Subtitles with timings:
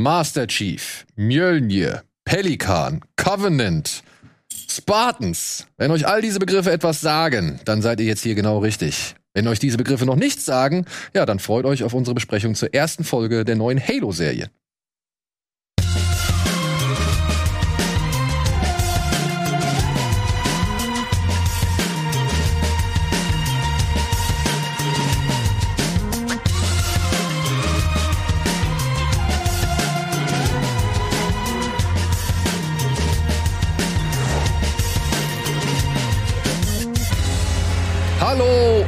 [0.00, 4.02] Master Chief, Mjölnir, Pelikan, Covenant,
[4.66, 5.66] Spartans.
[5.76, 9.14] Wenn euch all diese Begriffe etwas sagen, dann seid ihr jetzt hier genau richtig.
[9.34, 12.72] Wenn euch diese Begriffe noch nichts sagen, ja, dann freut euch auf unsere Besprechung zur
[12.72, 14.48] ersten Folge der neuen Halo-Serie.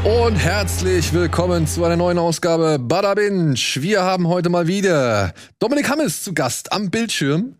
[0.04, 3.54] Und herzlich willkommen zu einer neuen Ausgabe Bada Binge.
[3.54, 7.54] Wir haben heute mal wieder Dominik Hammes zu Gast am Bildschirm,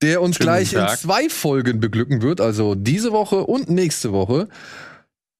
[0.00, 4.48] der uns Schönen gleich in zwei Folgen beglücken wird, also diese Woche und nächste Woche.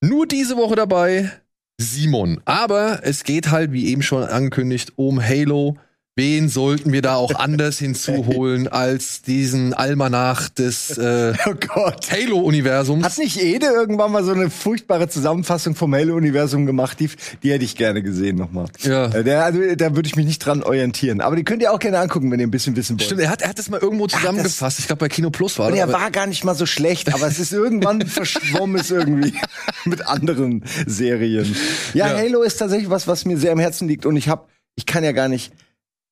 [0.00, 1.30] Nur diese Woche dabei
[1.78, 2.40] Simon.
[2.44, 5.76] Aber es geht halt, wie eben schon angekündigt, um Halo.
[6.16, 11.32] Wen sollten wir da auch anders hinzuholen als diesen Almanach des äh,
[11.74, 11.90] Oh.
[12.10, 13.04] Halo-Universums?
[13.04, 17.00] Hat nicht Ede irgendwann mal so eine furchtbare Zusammenfassung vom Halo-Universum gemacht?
[17.00, 17.10] Die,
[17.42, 18.66] die hätte ich gerne gesehen nochmal.
[18.82, 19.06] Ja.
[19.06, 21.20] Äh, Der, also, da würde ich mich nicht dran orientieren.
[21.20, 23.02] Aber die könnt ihr auch gerne angucken, wenn ihr ein bisschen wissen wollt.
[23.06, 24.78] Stimmt, er hat, er hat das mal irgendwo zusammengefasst.
[24.78, 25.78] ich glaube, bei Kino Plus war Und das.
[25.80, 29.34] er aber- war gar nicht mal so schlecht, aber es ist irgendwann verschwommen es irgendwie
[29.84, 31.56] mit anderen Serien.
[31.92, 32.18] Ja, Ja.
[32.18, 35.02] Halo ist tatsächlich was, was mir sehr am Herzen liegt und ich habe, ich kann
[35.02, 35.52] ja gar nicht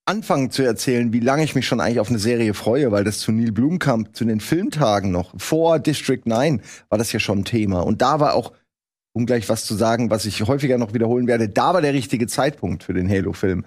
[0.04, 3.20] anfangen zu erzählen, wie lange ich mich schon eigentlich auf eine Serie freue, weil das
[3.20, 7.44] zu Neil Blomkamp, zu den Filmtagen noch, vor District 9, war das ja schon ein
[7.44, 7.80] Thema.
[7.80, 8.52] Und da war auch,
[9.12, 12.26] um gleich was zu sagen, was ich häufiger noch wiederholen werde, da war der richtige
[12.26, 13.64] Zeitpunkt für den Halo-Film.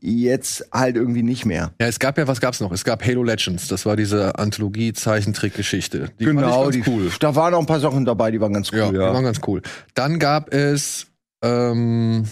[0.00, 1.72] Jetzt halt irgendwie nicht mehr.
[1.80, 2.72] ja, es gab ja, was gab's noch?
[2.72, 3.68] Es gab Halo Legends.
[3.68, 6.10] Das war diese Anthologie-Zeichentrickgeschichte.
[6.18, 7.12] Die Genau, die, cool.
[7.20, 8.78] da waren auch ein paar Sachen dabei, die waren ganz cool.
[8.78, 9.62] Ja, Ja, die waren ganz cool.
[9.94, 11.06] Dann gab es
[11.44, 12.24] ähm,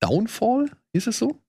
[0.00, 1.41] Downfall, hieß es so?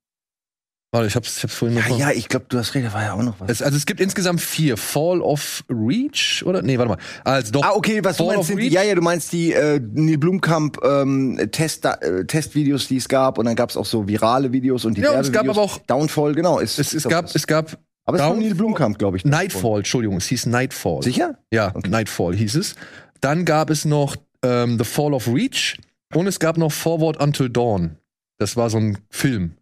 [0.94, 2.94] Warte, ich hab's, ich hab's vorhin noch Ja, ja, ich glaube, du hast recht, da
[2.94, 3.50] war ja auch noch was.
[3.50, 4.78] Es, also es gibt insgesamt vier.
[4.78, 6.62] Fall of Reach, oder?
[6.62, 6.98] Nee, warte mal.
[7.24, 7.64] Also doch.
[7.64, 9.80] ah, okay, was du Fall meinst, of sind, die- ja, ja, du meinst die äh,
[9.82, 14.52] Neil Blumkamp ähm, Test, äh, Testvideos, die es gab und dann gab's auch so virale
[14.52, 16.60] Videos und die Ja, und es gab aber auch- Downfall, genau.
[16.60, 17.76] Ist, Es, es, ist gab, es gab
[18.06, 19.26] aber es Downfall- Neil Blumkamp, glaube ich.
[19.26, 21.02] Nightfall, Entschuldigung, es hieß Nightfall.
[21.02, 21.40] Sicher?
[21.52, 21.90] Ja, Okay.
[21.90, 22.76] Nightfall hieß es.
[23.20, 25.78] Dann gab es noch ähm, The Fall of Reach
[26.14, 27.98] und es gab noch Forward Until Dawn.
[28.38, 29.54] Das war so ein Film,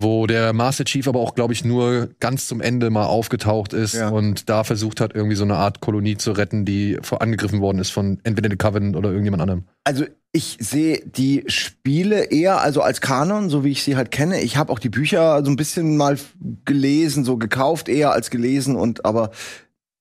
[0.00, 3.94] wo der Master Chief aber auch, glaube ich, nur ganz zum Ende mal aufgetaucht ist
[3.94, 4.10] Ja.
[4.10, 7.78] und da versucht hat, irgendwie so eine Art Kolonie zu retten, die vor angegriffen worden
[7.78, 9.64] ist von entweder The Covenant oder irgendjemand anderem.
[9.84, 14.42] Also ich sehe die Spiele eher also als Kanon, so wie ich sie halt kenne.
[14.42, 16.18] Ich habe auch die Bücher so ein bisschen mal
[16.66, 19.30] gelesen, so gekauft eher als gelesen und aber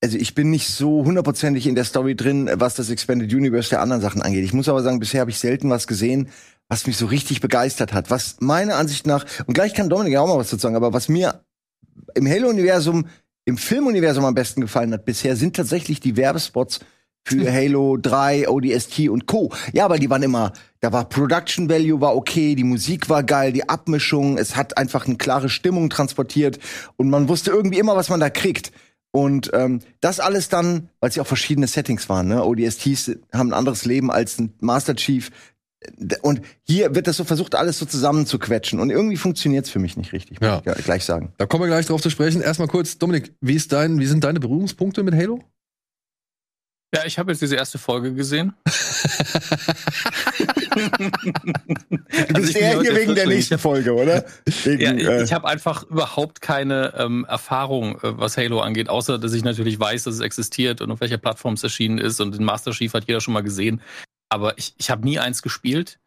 [0.05, 3.81] also ich bin nicht so hundertprozentig in der Story drin, was das Expanded Universe der
[3.81, 4.45] anderen Sachen angeht.
[4.45, 6.29] Ich muss aber sagen, bisher habe ich selten was gesehen,
[6.69, 8.11] was mich so richtig begeistert hat.
[8.11, 10.93] Was meiner Ansicht nach und gleich kann Dominik ja auch mal was dazu sagen, aber
[10.93, 11.41] was mir
[12.13, 13.07] im Halo-Universum,
[13.45, 16.81] im Filmuniversum am besten gefallen hat bisher, sind tatsächlich die Werbespots
[17.27, 19.51] für Halo 3, ODST und Co.
[19.73, 23.53] Ja, weil die waren immer, da war Production Value war okay, die Musik war geil,
[23.53, 26.59] die Abmischung, es hat einfach eine klare Stimmung transportiert
[26.95, 28.71] und man wusste irgendwie immer, was man da kriegt.
[29.15, 32.43] Und ähm, das alles dann, weil es ja auch verschiedene Settings waren, ne?
[32.43, 35.31] ODSTs haben ein anderes Leben als ein Master Chief.
[36.21, 38.77] Und hier wird das so versucht, alles so zusammenzuquetschen.
[38.81, 40.75] Und irgendwie funktioniert's für mich nicht richtig, muss Ja.
[40.77, 41.31] ich gleich sagen.
[41.37, 42.41] Da kommen wir gleich drauf zu sprechen.
[42.41, 45.39] Erstmal kurz, Dominik, wie, ist dein, wie sind deine Berührungspunkte mit Halo?
[46.95, 48.53] Ja, ich habe jetzt diese erste Folge gesehen.
[50.75, 54.25] Du Also bist ich bin eher hier wegen der nächsten Folge, oder?
[54.63, 58.89] Wegen, Ja, äh, ich, ich habe einfach überhaupt keine ähm, Erfahrung, äh, was Halo angeht,
[58.89, 62.19] außer dass ich natürlich weiß, dass es existiert und auf welcher Plattform es erschienen ist
[62.21, 63.81] und den Master Chief hat jeder schon mal gesehen.
[64.29, 65.99] Aber ich, ich habe nie eins gespielt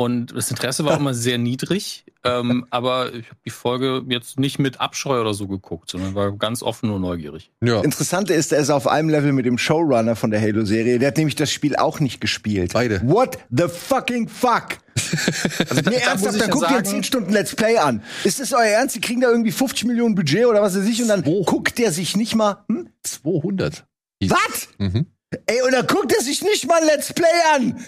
[0.00, 2.06] und das Interesse war auch immer sehr niedrig.
[2.24, 6.32] Ähm, aber ich habe die Folge jetzt nicht mit Abscheu oder so geguckt, sondern war
[6.32, 7.50] ganz offen und neugierig.
[7.62, 10.98] Ja, Interessante ist, er ist auf einem Level mit dem Showrunner von der Halo-Serie.
[10.98, 12.72] Der hat nämlich das Spiel auch nicht gespielt.
[12.72, 13.02] Beide.
[13.04, 14.78] What the fucking fuck?
[15.68, 18.02] Also Nee, ernsthaft, dann ja guckt ihr sagen- 10 Stunden Let's Play an.
[18.24, 18.94] Ist das euer Ernst?
[18.96, 21.42] Die kriegen da irgendwie 50 Millionen Budget oder was weiß ich und dann Wo?
[21.44, 22.88] guckt der sich nicht mal, hm?
[23.02, 23.84] 200.
[24.24, 24.68] Was?
[24.78, 25.06] Mhm.
[25.46, 27.84] Ey, und dann guckt er sich nicht mal Let's Play an.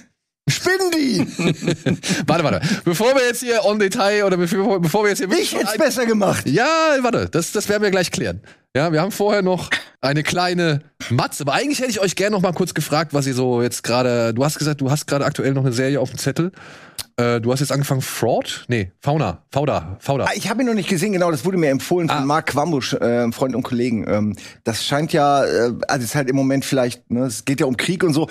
[0.48, 1.20] Spinnen die?
[2.26, 2.60] Warte, warte.
[2.84, 6.04] Bevor wir jetzt hier on Detail oder bevor, bevor wir jetzt hier Ich hätte besser
[6.04, 6.48] gemacht.
[6.48, 6.66] Ja,
[7.00, 8.40] warte, das, das werden wir gleich klären.
[8.76, 10.80] Ja, wir haben vorher noch eine kleine
[11.10, 13.84] Matze, aber eigentlich hätte ich euch gerne noch mal kurz gefragt, was ihr so jetzt
[13.84, 14.34] gerade.
[14.34, 16.50] Du hast gesagt, du hast gerade aktuell noch eine Serie auf dem Zettel.
[17.16, 18.64] Äh, du hast jetzt angefangen Fraud?
[18.68, 20.24] Nee, Fauna, Fauda, Fauda.
[20.24, 22.24] Ah, Ich habe ihn noch nicht gesehen, genau, das wurde mir empfohlen von Ah.
[22.24, 24.08] Mark Quambusch, äh, Freund und Kollegen.
[24.08, 27.60] Ähm, das scheint ja, äh, also es ist halt im Moment vielleicht, ne, es geht
[27.60, 28.28] ja um Krieg und so.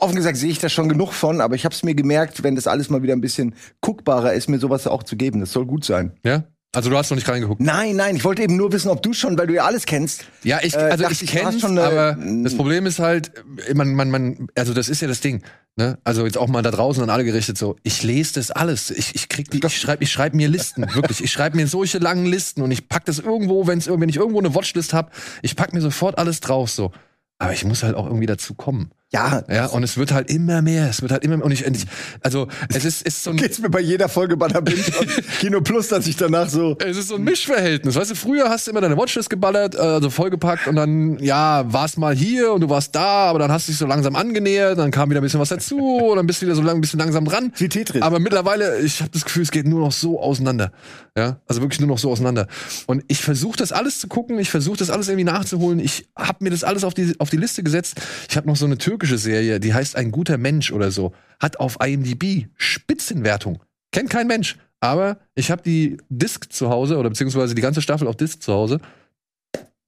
[0.00, 2.54] Offen gesagt sehe ich da schon genug von, aber ich habe es mir gemerkt, wenn
[2.54, 5.40] das alles mal wieder ein bisschen guckbarer ist, mir sowas auch zu geben.
[5.40, 6.12] Das soll gut sein.
[6.24, 6.44] Ja?
[6.74, 7.60] Also du hast noch nicht reingeguckt.
[7.60, 10.24] Nein, nein, ich wollte eben nur wissen, ob du schon, weil du ja alles kennst.
[10.42, 13.32] Ja, ich, Äh, also dachte ich ich, kenne schon aber das Problem ist halt,
[13.74, 15.42] man, man, man, also das ist ja das Ding,
[15.76, 15.98] ne?
[16.02, 19.14] Also jetzt auch mal da draußen an alle gerichtet so, ich lese das alles, ich,
[19.14, 22.26] ich krieg die, ich schreibe ich schreib mir Listen, wirklich, ich schreibe mir solche langen
[22.26, 25.72] Listen und ich pack das irgendwo, wenn's, wenn ich irgendwo eine Watchlist hab, ich pack
[25.74, 26.90] mir sofort alles drauf so.
[27.38, 28.90] Aber ich muss halt auch irgendwie dazu kommen.
[29.14, 31.64] Ja, Ja, und es wird halt immer mehr, es wird halt immer mehr, und ich,
[31.64, 31.84] und ich
[32.20, 34.82] also es ist, ist so ein, geht's mir bei jeder Folge bei der Binge
[35.38, 36.76] Kino Plus, dass ich danach so.
[36.80, 37.94] Es ist so ein Mischverhältnis.
[37.94, 41.64] Weißt du, früher hast du immer deine Watchlist geballert, äh, also vollgepackt und dann, ja,
[41.72, 44.78] warst mal hier und du warst da, aber dann hast du dich so langsam angenähert,
[44.78, 45.78] dann kam wieder ein bisschen was dazu
[46.10, 47.52] und dann bist du wieder so lang, ein bisschen langsam dran.
[47.56, 48.02] Wie Tetris.
[48.02, 50.72] Aber mittlerweile, ich habe das Gefühl, es geht nur noch so auseinander.
[51.16, 52.48] Ja, also wirklich nur noch so auseinander.
[52.86, 55.78] Und ich versuche das alles zu gucken, ich versuche das alles irgendwie nachzuholen.
[55.78, 58.00] Ich habe mir das alles auf die, auf die Liste gesetzt.
[58.28, 61.12] Ich habe noch so eine türkische Serie, die heißt Ein guter Mensch oder so.
[61.40, 63.62] Hat auf IMDb Spitzenwertung.
[63.92, 64.56] Kennt kein Mensch.
[64.80, 68.52] Aber ich habe die Disc zu Hause oder beziehungsweise die ganze Staffel auf Disc zu
[68.52, 68.80] Hause.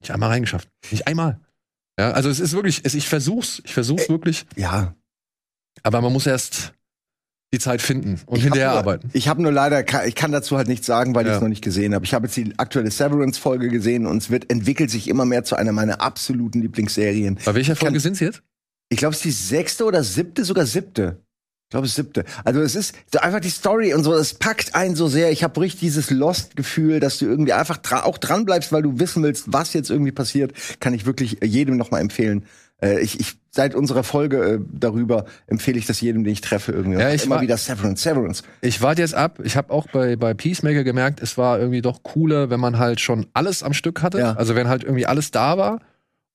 [0.00, 0.68] Nicht einmal reingeschafft.
[0.90, 1.40] Nicht einmal.
[1.98, 4.94] Ja, also es ist wirklich, es, ich versuch's, ich versuch's wirklich, Ja.
[5.82, 6.72] aber man muss erst
[7.54, 9.08] die Zeit finden und Ich hinterher nur, arbeiten.
[9.14, 11.36] Ich habe nur leider, ich kann dazu halt nichts sagen, weil ich Ja.
[11.36, 12.04] es noch nicht gesehen habe.
[12.04, 15.56] Ich habe jetzt die aktuelle Severance-Folge gesehen und es wird entwickelt sich immer mehr zu
[15.56, 17.38] einer meiner absoluten Lieblingsserien.
[17.44, 18.42] Bei welcher Ich Folge sind's jetzt?
[18.88, 21.20] Ich glaube, es ist die sechste oder siebte, sogar siebte.
[21.66, 22.24] Ich glaube, es ist siebte.
[22.44, 25.32] Also es ist so einfach die Story und so, es packt einen so sehr.
[25.32, 29.00] Ich habe richtig dieses Lost-Gefühl, dass du irgendwie einfach dra auch dran bleibst, weil du
[29.00, 30.52] wissen willst, was jetzt irgendwie passiert.
[30.78, 32.44] Kann ich wirklich jedem noch mal empfehlen.
[32.80, 36.70] Äh, ich, ich seit unserer Folge äh, darüber empfehle ich das jedem, den ich treffe
[36.70, 37.00] irgendwie.
[37.00, 38.42] Ja, ich immer wieder Severance, Severance.
[38.60, 39.40] Ich warte jetzt ab.
[39.42, 43.00] Ich habe auch bei, bei Peacemaker gemerkt, es war irgendwie doch cooler, wenn man halt
[43.00, 44.18] schon alles am Stück hatte.
[44.20, 44.34] Ja.
[44.34, 45.80] Also wenn halt irgendwie alles da war,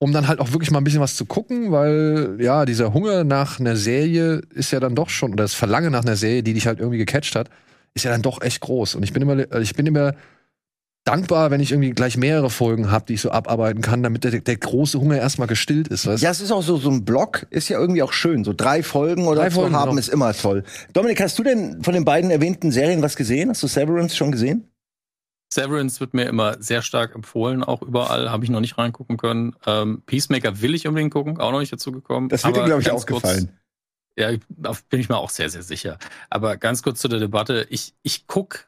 [0.02, 3.24] um dann halt auch wirklich mal ein bisschen was zu gucken, weil ja, dieser Hunger
[3.24, 6.56] nach einer Serie ist ja dann doch schon, oder das Verlangen nach einer Serie, die
[6.56, 7.52] dich halt irgendwie gecatcht hat,
[7.94, 8.96] ist ja dann doch echt groß.
[8.96, 10.16] Und ich bin immer, ich bin immer
[11.04, 14.40] dankbar, wenn ich irgendwie gleich mehrere Folgen habe, die ich so abarbeiten kann, damit der,
[14.40, 16.08] der große Hunger erstmal gestillt ist.
[16.08, 16.24] Weißt?
[16.24, 18.44] Ja, es ist auch so, so ein Block, ist ja irgendwie auch schön.
[18.44, 20.00] So drei Folgen oder Drei zu Folgen, haben genau.
[20.00, 20.64] ist immer toll.
[20.94, 23.52] Dominik, hast du denn von den beiden erwähnten Serien was gesehen?
[23.52, 24.71] Hast du Severance schon gesehen?
[25.54, 28.32] Severance wird mir immer sehr stark empfohlen, auch überall.
[28.32, 29.56] Habe ich noch nicht reingucken können.
[29.66, 32.30] Ähm, Peacemaker will ich unbedingt gucken, auch noch nicht dazu gekommen.
[32.30, 33.58] Das wird dir, glaube ich, auch kurz- gefallen.
[34.18, 35.98] Ja, da bin ich mir auch sehr, sehr sicher.
[36.30, 37.66] Aber ganz kurz zu der Debatte.
[37.70, 38.68] Ich, ich guck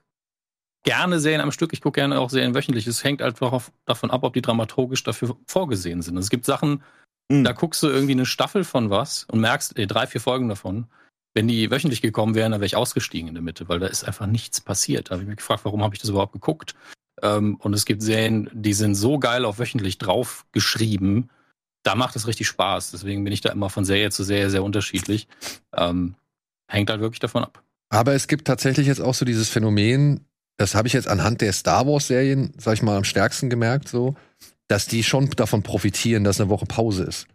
[0.84, 2.88] gerne Serien am Stück, ich gucke gerne auch Serien wöchentlich.
[2.88, 6.18] Es hängt einfach auf, davon ab, ob die dramaturgisch dafür vorgesehen sind.
[6.18, 6.84] Es gibt Sachen,
[7.30, 7.46] Mhm.
[7.46, 10.88] da guckst du irgendwie eine Staffel von was und merkst, ey, drei, vier Folgen davon.
[11.34, 14.04] Wenn die wöchentlich gekommen wären, dann wäre ich ausgestiegen in der Mitte, weil da ist
[14.04, 15.10] einfach nichts passiert.
[15.10, 16.76] Da habe ich mich gefragt, warum habe ich das überhaupt geguckt?
[17.22, 21.30] Ähm, und es gibt Serien, die sind so geil auf wöchentlich drauf geschrieben,
[21.84, 22.92] da macht es richtig Spaß.
[22.92, 25.28] Deswegen bin ich da immer von Serie zu Serie sehr unterschiedlich.
[25.76, 26.16] Ähm,
[26.68, 27.62] hängt halt wirklich davon ab.
[27.90, 30.22] Aber es gibt tatsächlich jetzt auch so dieses Phänomen,
[30.58, 34.16] das habe ich jetzt anhand der Star Wars-Serien, sag ich mal, am stärksten gemerkt, so,
[34.68, 37.28] dass die schon davon profitieren, dass eine Woche Pause ist.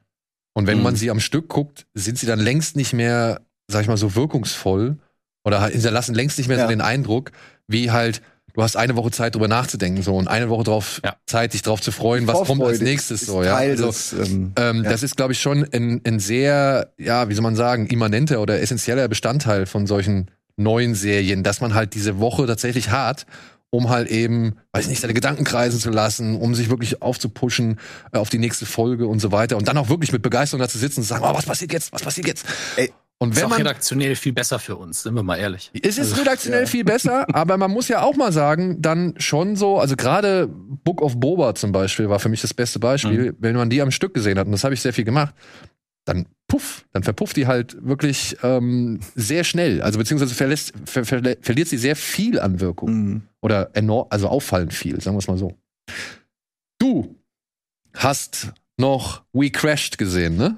[0.55, 0.85] Und wenn Mhm.
[0.85, 4.15] man sie am Stück guckt, sind sie dann längst nicht mehr, sag ich mal, so
[4.15, 4.97] wirkungsvoll
[5.45, 6.65] oder halt hinterlassen längst nicht mehr Ja.
[6.65, 7.31] so den Eindruck,
[7.69, 8.23] wie halt,
[8.55, 11.17] du hast eine Woche Zeit, drüber nachzudenken, so, und eine Woche drauf, Ja.
[11.27, 13.55] Zeit, dich drauf zu freuen, was kommt als nächstes, so, ja.
[13.57, 14.91] Teil Also, des, ähm, ähm, Ja.
[14.91, 18.61] Das ist, glaube ich, schon ein, ein sehr, ja, wie soll man sagen, immanenter oder
[18.61, 23.27] essentieller Bestandteil von solchen neuen Serien, dass man halt diese Woche tatsächlich hat,
[23.71, 27.79] um halt eben, weiß nicht, seine Gedanken kreisen zu lassen, um sich wirklich aufzupushen
[28.13, 30.69] äh, auf die nächste Folge und so weiter und dann auch wirklich mit Begeisterung da
[30.69, 32.47] zu sitzen und zu sagen, oh, was passiert jetzt, was passiert jetzt?
[32.77, 32.91] Ey,
[33.21, 35.73] und Ist wenn auch man redaktionell viel besser für uns, sind wir mal ehrlich.
[35.83, 36.67] es ist redaktionell ja.
[36.67, 41.03] viel besser, aber man muss ja auch mal sagen, dann schon so, also gerade Book
[41.03, 44.15] of Boba zum Beispiel war für mich das beste Beispiel, wenn man die am Stück
[44.15, 45.35] gesehen hat, und das habe ich sehr viel gemacht,
[46.05, 49.83] dann puff, dann verpufft die halt wirklich ähm, sehr schnell.
[49.83, 52.91] Also beziehungsweise verlässt, ver, ver, verliert sie sehr viel an Wirkung.
[52.91, 53.23] mhm.
[53.41, 55.57] Oder enorm, also auffallend viel, sagen wir es mal so.
[56.79, 57.17] Du
[57.95, 60.57] hast noch We Crashed gesehen, ne?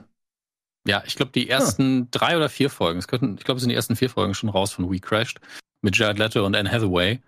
[0.87, 3.69] Ja, ich glaube, die ersten drei oder vier Folgen, es könnten, ich glaube, es sind
[3.71, 5.41] die ersten vier Folgen schon raus von We Crashed
[5.83, 7.21] mit Jared Leto und Anne Hathaway.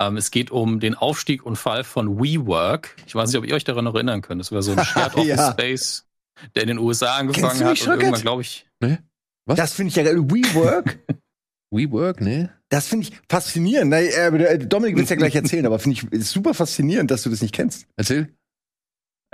[0.00, 2.96] Ähm, es geht um den Aufstieg und Fall von WeWork.
[3.06, 4.40] Ich weiß nicht, ob ihr euch daran noch erinnern könnt.
[4.40, 5.52] Das war so ein Shared Office Ja.
[5.52, 6.06] Space,
[6.54, 8.66] der in den USA Kennst angefangen hat und irgendwann, glaube ich,
[9.46, 9.56] Was?
[9.56, 10.18] Das finde ich ja geil.
[10.30, 10.98] WeWork,
[11.70, 12.50] WeWork, ne?
[12.68, 13.90] das finde ich faszinierend.
[13.90, 17.30] Na, äh, Dominik will es ja gleich erzählen, aber finde ich super faszinierend, dass du
[17.30, 17.86] das nicht kennst.
[17.96, 18.28] Erzähl.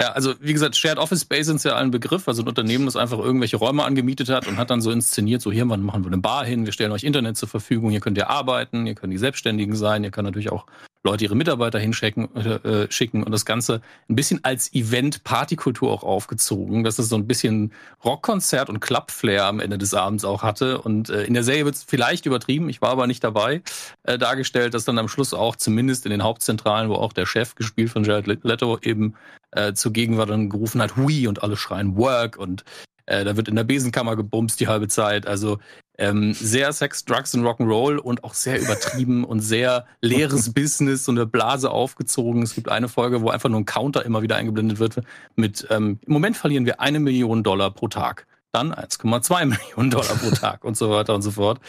[0.00, 2.94] Ja, also wie gesagt, Shared Office Space ist ja ein Begriff, also ein Unternehmen, das
[2.94, 6.18] einfach irgendwelche Räume angemietet hat und hat dann so inszeniert, so hier machen wir eine
[6.18, 9.18] Bar hin, wir stellen euch Internet zur Verfügung, hier könnt ihr arbeiten, ihr könnt die
[9.18, 10.66] Selbstständigen sein, ihr könnt natürlich auch
[11.04, 16.84] Leute ihre Mitarbeiter hinschicken äh, schicken und das Ganze ein bisschen als Event-Partykultur auch aufgezogen,
[16.84, 17.72] dass es so ein bisschen
[18.04, 20.80] Rockkonzert und Club-Flair am Ende des Abends auch hatte.
[20.80, 23.62] Und äh, in der Serie wird es vielleicht übertrieben, ich war aber nicht dabei,
[24.02, 27.54] äh, dargestellt, dass dann am Schluss auch zumindest in den Hauptzentralen, wo auch der Chef,
[27.54, 29.14] gespielt von Jared Leto, eben
[29.52, 32.64] äh, zugegen war, dann gerufen hat, Hui und alle schreien Work und
[33.08, 35.26] äh, da wird in der Besenkammer gebumst die halbe Zeit.
[35.26, 35.58] Also
[35.96, 41.18] ähm, sehr Sex, Drugs und Rock'n'Roll und auch sehr übertrieben und sehr leeres Business, und
[41.18, 42.42] eine Blase aufgezogen.
[42.42, 45.00] Es gibt eine Folge, wo einfach nur ein Counter immer wieder eingeblendet wird
[45.34, 48.27] mit, ähm, im Moment verlieren wir eine Million Dollar pro Tag.
[48.52, 51.60] Dann 1,2 Millionen Dollar pro Tag und so weiter und so fort.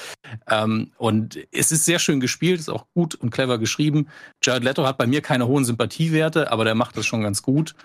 [0.47, 4.07] Ähm, und es ist sehr schön gespielt, ist auch gut und clever geschrieben.
[4.43, 7.75] Jared Leto hat bei mir keine hohen Sympathiewerte, aber der macht das schon ganz gut.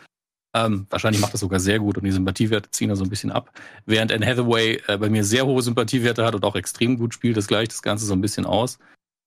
[0.55, 3.33] Ähm, wahrscheinlich macht das sogar sehr gut und die Sympathiewerte ziehen da so ein bisschen
[3.33, 3.51] ab.
[3.87, 7.37] Während Anne Hathaway äh, bei mir sehr hohe Sympathiewerte hat und auch extrem gut spielt,
[7.37, 8.79] das gleicht das Ganze so ein bisschen aus.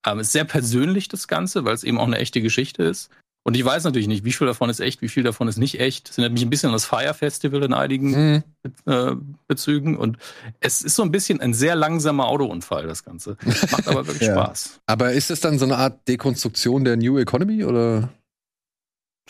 [0.06, 3.10] Ähm, ist sehr persönlich das Ganze, weil es eben auch eine echte Geschichte ist.
[3.48, 5.80] Und ich weiß natürlich nicht, wie viel davon ist echt, wie viel davon ist nicht
[5.80, 6.10] echt.
[6.10, 8.42] Es erinnert mich ein bisschen an das Fire Festival in einigen mhm.
[8.84, 9.12] äh,
[9.46, 9.96] Bezügen.
[9.96, 10.18] Und
[10.60, 13.38] es ist so ein bisschen ein sehr langsamer Autounfall, das Ganze.
[13.70, 14.34] Macht aber wirklich ja.
[14.34, 14.80] Spaß.
[14.84, 18.10] Aber ist es dann so eine Art Dekonstruktion der New Economy oder?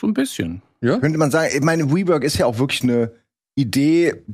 [0.00, 0.62] So ein bisschen.
[0.80, 0.98] Ja?
[0.98, 3.12] Könnte man sagen, ich meine, WeWork ist ja auch wirklich eine
[3.54, 4.24] Idee,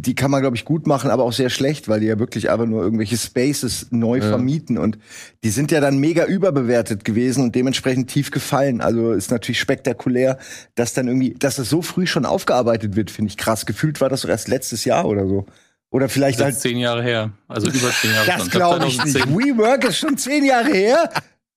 [0.00, 2.50] die kann man, glaube ich, gut machen, aber auch sehr schlecht, weil die ja wirklich
[2.50, 4.28] einfach nur irgendwelche Spaces neu ja.
[4.28, 4.98] vermieten und
[5.44, 8.80] die sind ja dann mega überbewertet gewesen und dementsprechend tief gefallen.
[8.80, 10.38] Also ist natürlich spektakulär,
[10.74, 13.66] dass dann irgendwie, dass das so früh schon aufgearbeitet wird, finde ich krass.
[13.66, 15.46] Gefühlt war das doch erst letztes Jahr oder so.
[15.90, 18.26] Oder vielleicht das ist halt zehn Jahre her, also über zehn Jahre.
[18.26, 19.26] das glaube ich nicht.
[19.26, 21.10] WeWork ist schon zehn Jahre her.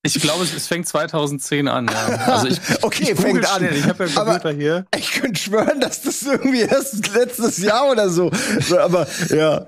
[0.06, 1.88] Ich glaube, es, fängt 2010 an.
[1.88, 2.34] Ja.
[2.34, 3.66] Also ich, okay, ich fängt an.
[3.74, 4.86] Ich habe ja Computer hier.
[4.98, 8.30] Ich könnte schwören, dass das irgendwie erst letztes Jahr oder so.
[8.60, 9.68] so aber ja.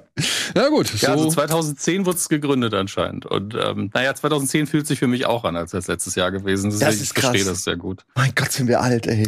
[0.53, 0.93] Na gut.
[1.01, 3.25] Ja, also 2010 wurde es gegründet anscheinend.
[3.25, 6.69] Und ähm, naja, 2010 fühlt sich für mich auch an, als das letztes Jahr gewesen.
[6.69, 8.03] Das ist ich verstehe das sehr gut.
[8.15, 9.25] Mein Gott, sind wir alt, ey.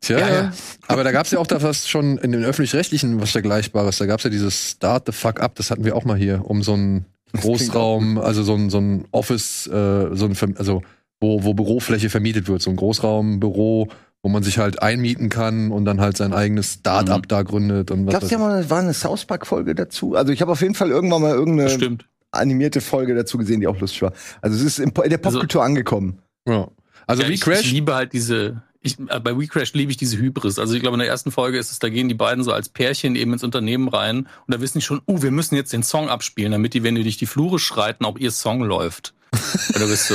[0.00, 0.52] Tja, ja, ja.
[0.86, 3.98] aber da gab es ja auch da was schon in den öffentlich-rechtlichen was Vergleichbares.
[3.98, 6.42] Da gab es ja dieses Start the Fuck Up, das hatten wir auch mal hier,
[6.44, 10.82] um so ein Großraum, also so ein, so ein Office, äh, so ein, also
[11.20, 13.88] wo, wo Bürofläche vermietet wird, so ein Großraumbüro,
[14.22, 17.28] wo man sich halt einmieten kann und dann halt sein eigenes Start-up mhm.
[17.28, 17.90] da gründet.
[17.90, 20.14] Und was Glaubst du, ja mal, war eine South Park-Folge dazu?
[20.14, 22.06] Also ich habe auf jeden Fall irgendwann mal irgendeine Stimmt.
[22.32, 24.12] animierte Folge dazu gesehen, die auch lustig war.
[24.42, 26.18] Also es ist in der Popkultur also, angekomund.
[26.46, 26.68] Ja.
[27.06, 27.60] Also ja, wie Crash.
[27.60, 30.58] Ich liebe halt diese, ich, äh, bei WeCrash liebe ich diese Hybris.
[30.58, 32.68] Also ich glaube, in der ersten Folge ist es, da gehen die beiden so als
[32.68, 35.82] Pärchen eben ins Unternehmen rein und da wissen die schon, uh, wir müssen jetzt den
[35.82, 39.14] Song abspielen, damit die, wenn die durch die Flure schreiten, auch ihr Song läuft.
[39.74, 40.14] Und du bist so,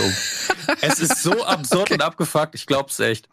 [0.82, 1.94] es ist so absurd okay.
[1.96, 3.30] und abgefuckt, ich glaub's echt.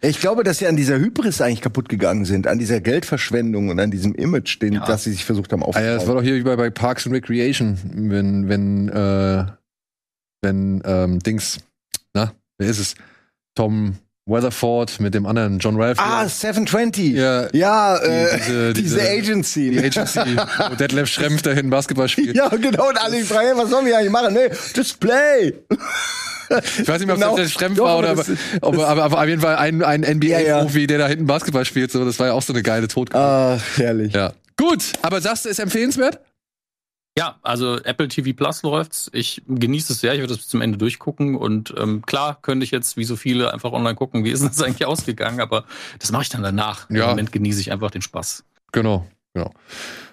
[0.00, 3.80] Ich glaube, dass sie an dieser Hybris eigentlich kaputt gegangen sind, an dieser Geldverschwendung und
[3.80, 4.86] an diesem Image, den, ja.
[4.86, 5.86] das sie sich versucht haben aufzubauen.
[5.86, 9.46] Ah ja, das war doch hier wie bei, bei Parks and Recreation, wenn, wenn, äh,
[10.40, 11.58] wenn, ähm, Dings,
[12.14, 12.94] na, wer ist es?
[13.54, 15.98] Tom Weatherford mit dem anderen John Ralph.
[16.00, 17.12] Ah, 720.
[17.12, 19.70] Ja, ja die, äh, diese, diese, diese, Agency.
[19.70, 20.36] Die Agency,
[20.70, 22.34] wo Detlef Schrempf dahin Basketball spielt.
[22.34, 22.88] Ja, genau.
[22.88, 24.32] Und alle fragen, was sollen wir eigentlich machen?
[24.32, 25.54] Nee, Display.
[26.78, 27.36] Ich weiß nicht mehr, ob genau.
[27.36, 28.24] das Schrempf war oder aber,
[28.60, 30.86] aber, aber, aber, auf jeden Fall ein, ein NBA-Profi, ja.
[30.86, 31.90] der da hinten Basketball spielt.
[31.90, 33.24] So, das war ja auch so eine geile Totgeburt.
[33.24, 34.12] Ah, herrlich.
[34.12, 34.32] Ja.
[34.56, 36.20] Gut, aber sagst du, ist empfehlenswert?
[37.16, 39.08] Ja, also Apple TV Plus läuft's.
[39.12, 40.14] Ich genieße es sehr.
[40.14, 41.36] Ich werde das bis zum Ende durchgucken.
[41.36, 44.60] Und ähm, klar könnte ich jetzt, wie so viele, einfach online gucken, wie ist das
[44.62, 45.40] eigentlich ausgegangen.
[45.40, 45.64] Aber
[46.00, 46.90] das mache ich dann danach.
[46.90, 47.04] Ja.
[47.04, 48.44] Im Moment genieße ich einfach den Spaß.
[48.72, 49.52] Genau, genau.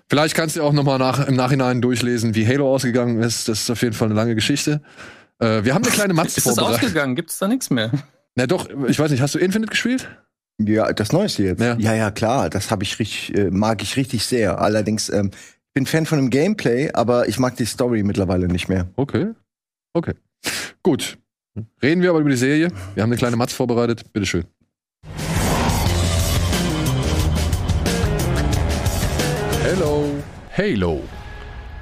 [0.09, 3.47] Vielleicht kannst du auch noch mal nach, im Nachhinein durchlesen, wie Halo ausgegangen ist.
[3.47, 4.81] Das ist auf jeden Fall eine lange Geschichte.
[5.39, 7.15] Äh, wir haben eine kleine Matze Ist das ausgegangen?
[7.15, 7.91] Gibt es da nichts mehr?
[8.35, 10.07] Na doch, ich weiß nicht, hast du Infinite gespielt?
[10.59, 11.61] Ja, das Neueste jetzt.
[11.61, 14.59] Ja, ja, ja klar, das habe ich richtig, äh, mag ich richtig sehr.
[14.59, 15.31] Allerdings ähm,
[15.73, 18.89] bin Fan von dem Gameplay, aber ich mag die Story mittlerweile nicht mehr.
[18.95, 19.27] Okay.
[19.93, 20.13] Okay.
[20.83, 21.17] Gut.
[21.81, 22.69] Reden wir aber über die Serie.
[22.93, 24.11] Wir haben eine kleine Matz vorbereitet.
[24.13, 24.45] Bitteschön.
[29.63, 30.05] Hello.
[30.57, 31.01] Halo.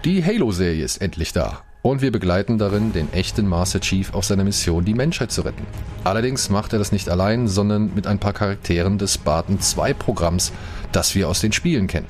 [0.05, 1.63] Die Halo-Serie ist endlich da.
[1.81, 5.65] Und wir begleiten darin den echten Master Chief auf seiner Mission, die Menschheit zu retten.
[6.03, 10.51] Allerdings macht er das nicht allein, sondern mit ein paar Charakteren des Spartan 2 Programms,
[10.91, 12.07] das wir aus den Spielen kennen.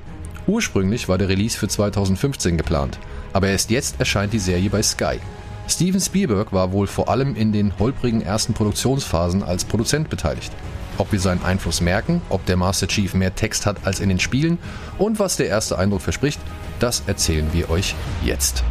[0.49, 2.97] Ursprünglich war der Release für 2015 geplant,
[3.33, 5.19] aber erst jetzt erscheint die Serie bei Sky.
[5.67, 10.51] Steven Spielberg war wohl vor allem in den holprigen ersten Produktionsphasen als Produzent beteiligt.
[10.97, 14.19] Ob wir seinen Einfluss merken, ob der Master Chief mehr Text hat als in den
[14.19, 14.57] Spielen
[14.97, 16.39] und was der erste Eindruck verspricht,
[16.79, 18.63] das erzählen wir euch jetzt.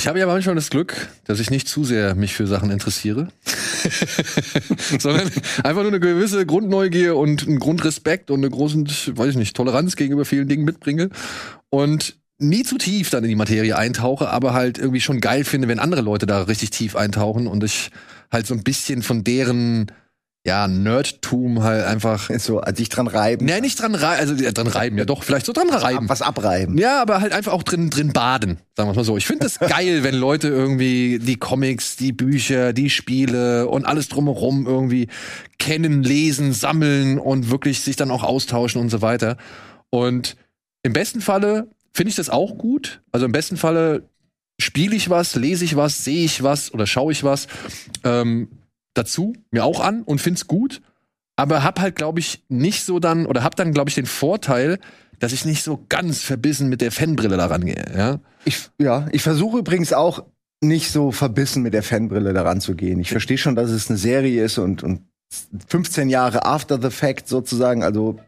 [0.00, 3.28] Ich habe ja manchmal das Glück, dass ich nicht zu sehr mich für Sachen interessiere,
[4.98, 5.30] sondern
[5.62, 9.96] einfach nur eine gewisse Grundneugier und einen Grundrespekt und eine große, weiß ich nicht, Toleranz
[9.96, 11.10] gegenüber vielen Dingen mitbringe.
[11.68, 15.68] Und nie zu tief dann in die Materie eintauche, aber halt irgendwie schon geil finde,
[15.68, 17.90] wenn andere Leute da richtig tief eintauchen und ich
[18.32, 19.92] halt so ein bisschen von deren
[20.46, 22.30] ja, Nerdtum halt einfach.
[22.38, 23.44] So, sich dran reiben.
[23.44, 26.08] Nee, nicht dran reiben, also dran reiben, ja doch, vielleicht so dran reiben.
[26.08, 26.78] Was abreiben.
[26.78, 29.18] Ja, aber halt einfach auch drin, drin baden, sagen wir mal so.
[29.18, 34.08] Ich finde es geil, wenn Leute irgendwie die Comics, die Bücher, die Spiele und alles
[34.08, 35.08] drumherum irgendwie
[35.58, 39.36] kennen, lesen, sammeln und wirklich sich dann auch austauschen und so weiter.
[39.90, 40.36] Und
[40.82, 43.02] im besten Falle finde ich das auch gut.
[43.12, 44.08] Also im besten Falle
[44.58, 47.46] spiele ich was, lese ich was, sehe ich was oder schaue ich was.
[48.04, 48.48] Ähm,
[48.94, 50.82] dazu, mir auch an und find's gut,
[51.36, 54.78] aber hab halt, glaube ich, nicht so dann, oder hab dann, glaube ich, den Vorteil,
[55.18, 58.20] dass ich nicht so ganz verbissen mit der Fanbrille daran gehe, ja.
[58.44, 60.24] Ich, ja, ich versuche übrigens auch
[60.62, 63.00] nicht so verbissen mit der Fanbrille daran zu gehen.
[63.00, 65.02] Ich verstehe schon, dass es eine Serie ist und, und
[65.68, 68.18] 15 Jahre after the fact sozusagen, also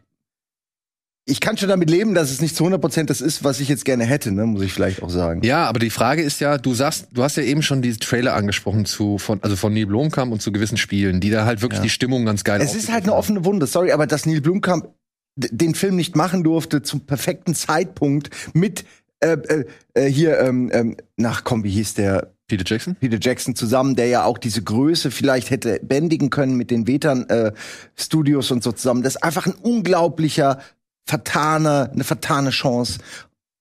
[1.25, 3.85] ich kann schon damit leben, dass es nicht zu 100% das ist, was ich jetzt
[3.85, 5.41] gerne hätte, ne, muss ich vielleicht auch sagen.
[5.43, 8.33] Ja, aber die Frage ist ja, du sagst, du hast ja eben schon diese Trailer
[8.33, 11.79] angesprochen zu von also von Neil Blomkamp und zu gewissen Spielen, die da halt wirklich
[11.79, 11.83] Ja.
[11.83, 14.89] die Stimmung ganz geil Es ist halt eine offene Wunde, sorry, aber dass Neil Blomkamp
[15.35, 18.83] den Film nicht machen durfte zum perfekten Zeitpunkt mit
[19.21, 22.95] äh, äh, äh, hier ähm, ähm, nach komm, wie hieß der Peter Jackson?
[22.99, 27.27] Peter Jackson zusammen, der ja auch diese Größe vielleicht hätte bändigen können mit den Vetan
[27.29, 27.53] äh,
[27.95, 29.01] Studios und so zusammen.
[29.01, 30.59] Das ist einfach ein unglaublicher
[31.05, 32.99] vertaner, eine vertane Chance.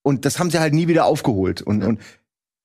[0.03, 1.63] Und das haben sie halt nie wieder aufgeholt.
[1.63, 2.01] Und, und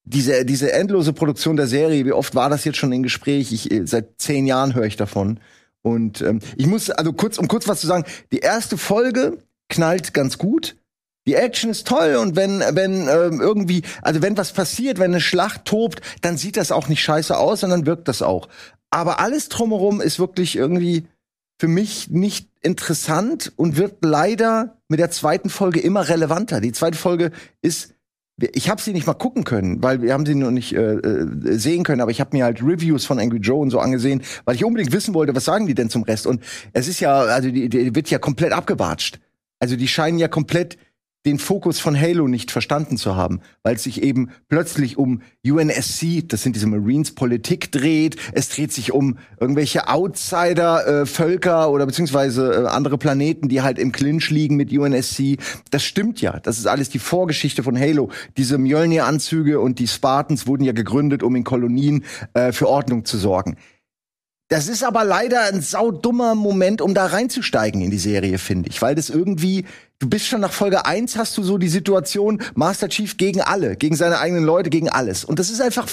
[0.03, 3.51] diese, diese endlose Produktion der Serie, wie oft war das jetzt schon in Gespräch?
[3.51, 5.39] Ich, äh, seit zehn Jahren höre ich davon.
[5.81, 9.37] Und ähm, ich muss, also kurz, um kurz was zu sagen, die erste Folge
[9.69, 10.75] knallt ganz gut.
[11.27, 15.19] Die Action ist toll und wenn, wenn ähm, irgendwie, also wenn was passiert, wenn eine
[15.19, 18.47] Schlacht tobt, dann sieht das auch nicht scheiße aus, sondern wirkt das auch.
[18.89, 21.05] Aber alles drumherum ist wirklich irgendwie
[21.59, 26.61] für mich nicht interessant und wird leider mit der zweiten Folge immer relevanter.
[26.61, 27.31] Die zweite Folge
[27.61, 27.93] ist
[28.39, 31.57] ich habe sie nicht mal gucken können, weil wir haben sie noch nicht äh, äh,
[31.57, 34.53] sehen können, aber ich habe mir halt Reviews von Angry Joe und so angesehen, weil
[34.53, 37.49] ich unbedingt wissen wollte, was sagen die denn zum Rest und es ist ja also
[37.49, 39.19] die, die wird ja komplett abgewatscht.
[39.59, 40.77] Also die scheinen ja komplett
[41.25, 46.25] den Fokus von Halo nicht verstanden zu haben, weil es sich eben plötzlich um UNSC,
[46.25, 48.15] das sind diese Marines, Politik dreht.
[48.31, 53.77] Es dreht sich um irgendwelche Outsider, äh, Völker oder beziehungsweise äh, andere Planeten, die halt
[53.77, 55.37] im Clinch liegen mit UNSC.
[55.71, 56.39] Das stimmt ja.
[56.39, 58.09] Das ist alles die Vorgeschichte von Halo.
[58.37, 63.17] Diese Mjolnir-Anzüge und die Spartans wurden ja gegründet, um in Kolonien äh, für Ordnung zu
[63.17, 63.57] sorgen.
[64.49, 68.81] Das ist aber leider ein saudummer Moment, um da reinzusteigen in die Serie, finde ich.
[68.81, 69.65] Weil das irgendwie,
[69.99, 73.75] du bist schon nach Folge 1, hast du so die Situation, Master Chief gegen alle,
[73.75, 75.23] gegen seine eigenen Leute, gegen alles.
[75.25, 75.87] Und das ist einfach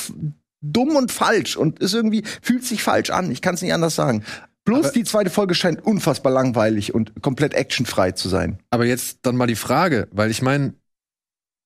[0.60, 3.30] dumm und falsch und ist irgendwie, fühlt sich falsch an.
[3.30, 4.24] Ich kann es nicht anders sagen.
[4.64, 8.58] Plus Aber- die zweite Folge scheint unfassbar langweilig und komplett actionfrei zu sein.
[8.70, 10.74] Aber jetzt dann mal die Frage, weil ich meine,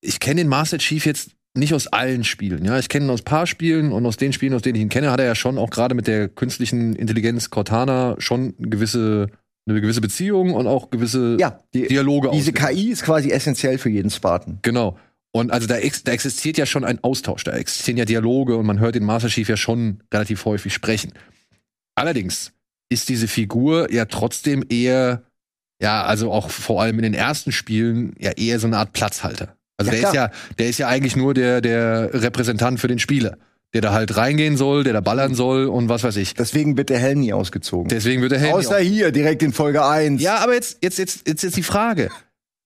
[0.00, 2.64] ich kenne den Master Chief jetzt nicht aus allen Spielen.
[2.64, 4.82] Ja, ich kenne ihn aus ein paar Spielen und aus den Spielen, aus denen ich
[4.82, 9.28] ihn kenne, hat er ja schon auch gerade mit der künstlichen Intelligenz Cortana schon gewisse,
[9.68, 12.52] eine gewisse Beziehung und auch gewisse Ja, die, Dialoge diese.
[12.52, 14.58] KI ist quasi essentiell für jeden Spartan.
[14.62, 14.98] Genau.
[15.32, 18.66] Und also da, ex da existiert ja schon ein Austausch, da existieren ja Dialoge und
[18.66, 21.12] man hört den Master Chief ja schon relativ häufig sprechen.
[21.94, 22.52] Allerdings
[22.90, 25.22] ist diese Figur ja trotzdem eher,
[25.82, 29.54] ja, also auch vor allem in den ersten Spielen ja eher so eine Art Platzhalter.
[29.76, 30.14] Also Ja, der ist klar.
[30.14, 33.36] ja, der ist ja eigentlich nur der, der Repräsentant für den Spieler,
[33.74, 36.34] der da halt reingehen soll, der da ballern soll und was weiß ich.
[36.34, 37.88] Deswegen wird der Helm nie ausgezogen.
[37.88, 38.54] Deswegen wird der Helm.
[38.54, 40.22] Außer hier, direkt in Folge 1.
[40.22, 42.10] Ja, aber jetzt, jetzt, jetzt, jetzt, jetzt die Frage.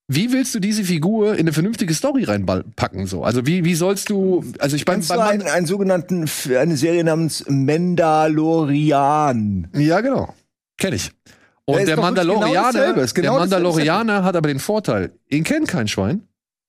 [0.08, 3.06] Wie willst du diese Figur in eine vernünftige Story reinpacken?
[3.06, 3.24] So?
[3.24, 9.68] Also wie, wie sollst du, also ich beim einen, einen sogenannten, eine Serie namens Mandalorian?
[9.74, 10.34] Ja, genau.
[10.76, 11.10] Kenn ich.
[11.68, 15.44] Der Und der genau Mandalorianer, dasselbe, ist genau der Mandalorianer hat aber den Vorteil, ihn
[15.44, 16.22] kennt kein Schwein.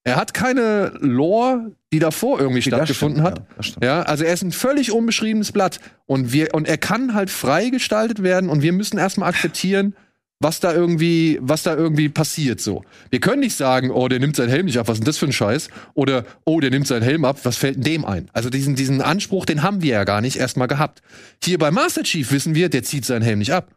[0.06, 3.24] Er hat keine Lore, die davor irgendwie das stattgefunden
[3.62, 3.84] stimmt, hat.
[3.84, 4.00] ja.
[4.00, 7.70] Ja, also er ist ein völlig unbeschriebenes Blatt und wir und er kann halt frei
[7.70, 9.96] gestaltet werden und wir müssen erstmal akzeptieren,
[10.40, 12.84] was da irgendwie, was da irgendwie passiert so.
[13.12, 15.18] Wir können nicht sagen, oh, der nimmt seinen Helm nicht ab, was ist denn das
[15.18, 15.70] für ein Scheiß?
[15.94, 18.30] Oder oh, der nimmt seinen Helm ab, was fällt denn dem ein?
[18.34, 21.02] Also diesen diesen Anspruch, den haben wir ja gar nicht erstmal gehabt.
[21.42, 23.70] Hier bei Master Chief wissen wir, der zieht seinen Helm nicht ab.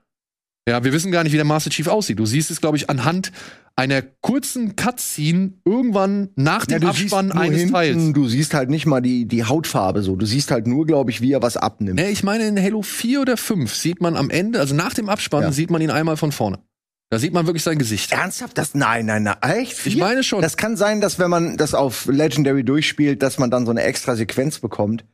[0.68, 2.18] Ja, wir wissen gar nicht, wie der Master Chief aussieht.
[2.18, 3.30] Du siehst es, glaube ich, anhand
[3.76, 8.12] einer kurzen Cutscene irgendwann nach dem siehst Abspann eines hinten, Teils.
[8.14, 10.16] Du siehst halt nicht mal die, die Hautfarbe so.
[10.16, 12.00] Du siehst halt nur, glaube ich, wie er was abnimmt.
[12.00, 15.08] Nee, ich meine, in Halo 4 oder 5 sieht man am Ende, also nach dem
[15.08, 15.52] Abspann, Ja.
[15.52, 16.58] sieht man ihn einmal von vorne.
[17.10, 18.10] Da sieht man wirklich sein Gesicht.
[18.10, 18.58] Ernsthaft?
[18.58, 19.36] Das, nein, nein, nein.
[19.42, 19.86] Echt?
[19.86, 20.42] Ich meine schon.
[20.42, 23.82] Das kann sein, dass wenn man das auf Legendary durchspielt, dass man dann so eine
[23.84, 25.04] extra Sequenz bekommt.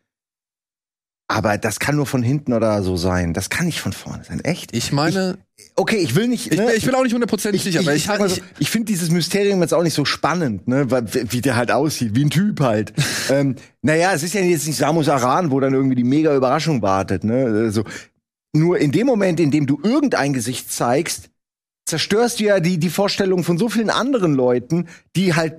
[1.32, 3.32] Aber das kann nur von hinten oder so sein.
[3.32, 4.40] Das kann nicht von vorne sein.
[4.40, 4.74] Echt?
[4.76, 5.38] Ich meine,
[5.74, 6.52] Okay, ich will nicht.
[6.52, 6.72] ich, ne?
[6.74, 9.60] ich bin auch nicht hundertprozentig sicher, aber ich, mal so, ich, ich finde dieses Mysterium
[9.62, 12.92] jetzt auch nicht so spannend, ne, weil- wie der halt aussieht, wie ein Typ halt.
[13.30, 16.82] ähm, naja, es ist ja jetzt nicht Samus Aran, wo dann irgendwie die mega Überraschung
[16.82, 17.44] wartet, ne.
[17.46, 17.84] Also,
[18.54, 21.30] nur in dem Moment, in dem du irgendein Gesicht zeigst,
[21.86, 25.54] zerstörst du ja die, die Vorstellung von so vielen anderen Leuten, die halt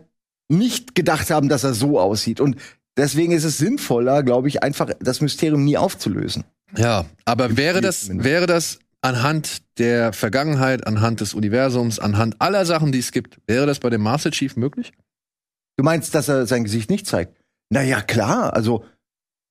[0.50, 2.40] nicht gedacht haben, dass er so aussieht.
[2.40, 2.58] Und
[2.98, 6.44] deswegen ist es sinnvoller, glaube ich, einfach das Mysterium nie aufzulösen.
[6.76, 12.92] ja, aber wäre das, wäre das anhand der Vergangenheit, anhand des Universums, anhand aller Sachen,
[12.92, 14.94] die es gibt, wäre das bei dem Master Chief möglich?
[15.76, 17.36] Du meinst, dass er sein Gesicht nicht zeigt?
[17.70, 18.54] Naja, klar.
[18.54, 18.86] Also,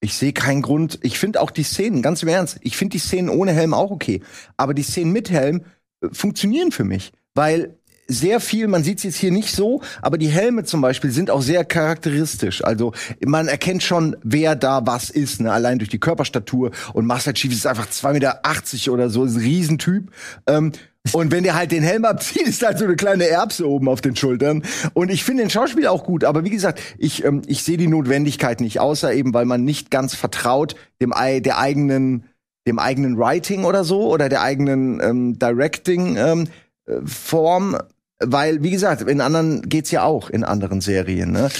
[0.00, 0.98] ich sehe keinen Grund.
[1.02, 3.90] Ich finde auch die Szenen, ganz im Ernst, ich finde die Szenen ohne Helm auch
[3.90, 4.22] okay.
[4.56, 5.64] Aber die Szenen mit Helm
[6.00, 7.12] äh, funktionieren für mich.
[7.34, 7.78] Weil
[8.12, 11.30] sehr viel, man sieht es jetzt hier nicht so, aber die Helme zum Beispiel sind
[11.30, 12.64] auch sehr charakteristisch.
[12.64, 12.92] Also
[13.24, 15.52] man erkennt schon, wer da was ist, ne?
[15.52, 16.70] allein durch die Körperstatur.
[16.92, 20.10] Und Master Chief ist einfach 2,80 Meter oder so, ist ein Riesentyp.
[20.46, 20.72] Ähm,
[21.12, 24.00] und wenn der halt den Helm abzieht, ist halt so eine kleine Erbse oben auf
[24.00, 24.62] den Schultern.
[24.94, 27.88] Und ich finde den Schauspieler auch gut, aber wie gesagt, ich, ähm, ich sehe die
[27.88, 32.24] Notwendigkeit nicht, außer eben, weil man nicht ganz vertraut dem ei- der eigenen,
[32.68, 36.48] dem eigenen Writing oder so oder der eigenen ähm, Directing ähm,
[36.86, 37.76] äh, Form,
[38.24, 41.32] weil wie gesagt, in anderen geht's ja auch in anderen Serien.
[41.32, 41.50] Ne?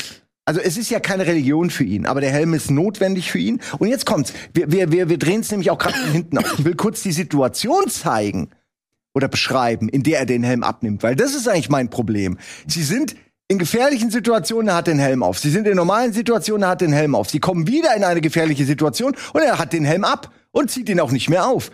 [0.45, 3.61] Also es ist ja keine Religion für ihn, aber der Helm ist notwendig für ihn.
[3.79, 4.33] Und jetzt kommt's.
[4.53, 6.59] Wir, wir, wir, wir drehen es nämlich auch gerade von hinten auf.
[6.59, 8.49] Ich will kurz die Situation zeigen
[9.15, 12.39] oder beschreiben, in der er den Helm abnimmt, weil das ist eigentlich mein Problem.
[12.67, 13.15] Sie sind
[13.49, 15.39] in gefährlichen Situationen, er hat den Helm auf.
[15.39, 17.29] Sie sind in normalen Situationen, er hat den Helm auf.
[17.29, 20.89] Sie kommen wieder in eine gefährliche Situation und er hat den Helm ab und zieht
[20.89, 21.71] ihn auch nicht mehr auf.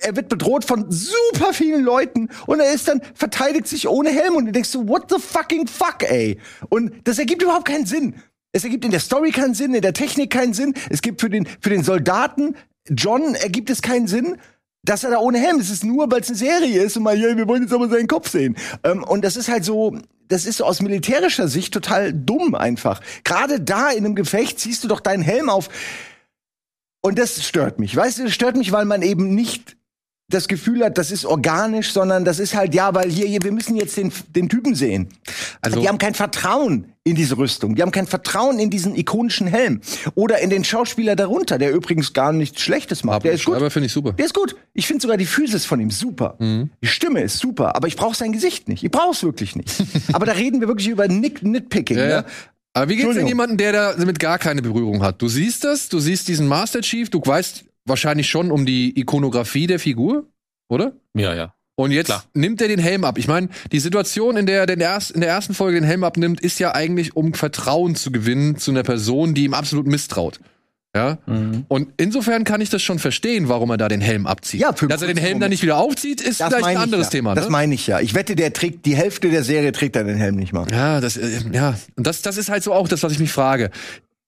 [0.00, 4.36] Er wird bedroht von super vielen Leuten und er ist dann verteidigt sich ohne Helm
[4.36, 6.38] und du denkst so, what the fucking fuck, ey?
[6.68, 8.16] Und das ergibt überhaupt keinen Sinn.
[8.52, 10.74] Es ergibt in der Story keinen Sinn, in der Technik keinen Sinn.
[10.90, 12.56] Es gibt für den für den Soldaten
[12.88, 14.38] John ergibt es keinen Sinn
[14.86, 17.18] dass er da ohne Helm, es ist nur, weil es eine Serie ist und mal,
[17.18, 18.56] ja, wir wollen jetzt aber seinen Kopf sehen.
[18.84, 23.00] Ähm, und das ist halt so, das ist so aus militärischer Sicht total dumm einfach.
[23.24, 25.68] Gerade da in einem Gefecht ziehst du doch deinen Helm auf.
[27.06, 27.94] Und das stört mich.
[27.94, 29.76] Weißt du, das stört mich, weil man eben nicht
[30.28, 33.52] das Gefühl hat, das ist organisch, sondern das ist halt, ja, weil hier, hier wir
[33.52, 35.08] müssen jetzt den, den Typen sehen.
[35.60, 37.76] Also- die haben kein Vertrauen in diese Rüstung.
[37.76, 39.82] Die haben kein Vertrauen in diesen ikonischen Helm.
[40.16, 43.22] Oder in den Schauspieler darunter, der übrigens gar nichts Schlechtes macht.
[43.22, 43.54] Der ist gut.
[43.54, 44.14] Aber finde ich super.
[44.14, 44.56] Der ist gut.
[44.74, 46.34] Ich finde sogar die Physis von ihm super.
[46.40, 46.70] Mhm.
[46.82, 48.82] Die Stimme ist super, aber ich brauche sein Gesicht nicht.
[48.82, 49.70] Ich brauche es wirklich nicht.
[50.12, 51.98] aber da reden wir wirklich über Nick Nitpicking.
[51.98, 52.20] Ja, ja.
[52.22, 52.26] Ne?
[52.76, 55.22] Aber wie geht's denn jemanden, der da damit gar keine Berührung hat?
[55.22, 59.66] Du siehst das, du siehst diesen Master Chief, du weißt wahrscheinlich schon um die Ikonografie
[59.66, 60.26] der Figur,
[60.68, 60.92] oder?
[61.14, 61.54] Ja, ja.
[61.74, 62.24] Und jetzt Klar.
[62.34, 63.16] nimmt er den Helm ab.
[63.16, 66.04] Ich meine, die Situation, in der er den erst, in der ersten Folge den Helm
[66.04, 70.38] abnimmt, ist ja eigentlich, um Vertrauen zu gewinnen zu einer Person, die ihm absolut misstraut.
[70.96, 71.18] Ja?
[71.26, 71.64] Mhm.
[71.68, 74.60] Und insofern kann ich das schon verstehen, warum er da den Helm abzieht.
[74.60, 77.06] Ja, für Dass er den Helm dann nicht wieder aufzieht, ist Das vielleicht ein anderes
[77.06, 77.10] ja.
[77.10, 77.34] Thema.
[77.34, 77.50] Das Ne?
[77.50, 78.00] meine ich ja.
[78.00, 80.66] Ich wette, der trägt die Hälfte der Serie trägt er den Helm nicht mal.
[80.70, 83.30] Ja, das, äh, ja, und das, das ist halt so auch das, was ich mich
[83.30, 83.70] frage.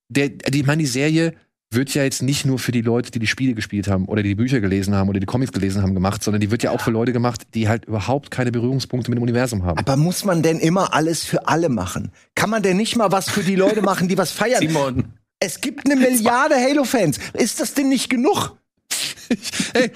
[0.09, 1.33] Der, die, ich meine, die Serie
[1.71, 4.29] wird ja jetzt nicht nur für die Leute, die die Spiele gespielt haben oder die
[4.29, 6.81] die Bücher gelesen haben oder die Comics gelesen haben gemacht, sondern die wird ja auch
[6.81, 9.77] für Leute gemacht, die halt überhaupt keine Berührungspunkte mit dem Universum haben.
[9.77, 12.11] Aber muss man denn immer alles für alle machen?
[12.33, 14.61] Kann man denn nicht mal was für die Leute machen, die was feiern?
[14.67, 15.05] Simon,
[15.39, 17.17] Es gibt eine Milliarde Halo-Fans.
[17.33, 18.57] Ist das denn nicht genug?
[19.73, 19.91] Hey,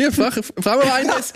[0.00, 1.34] hier, frag, frag mal einen, der es-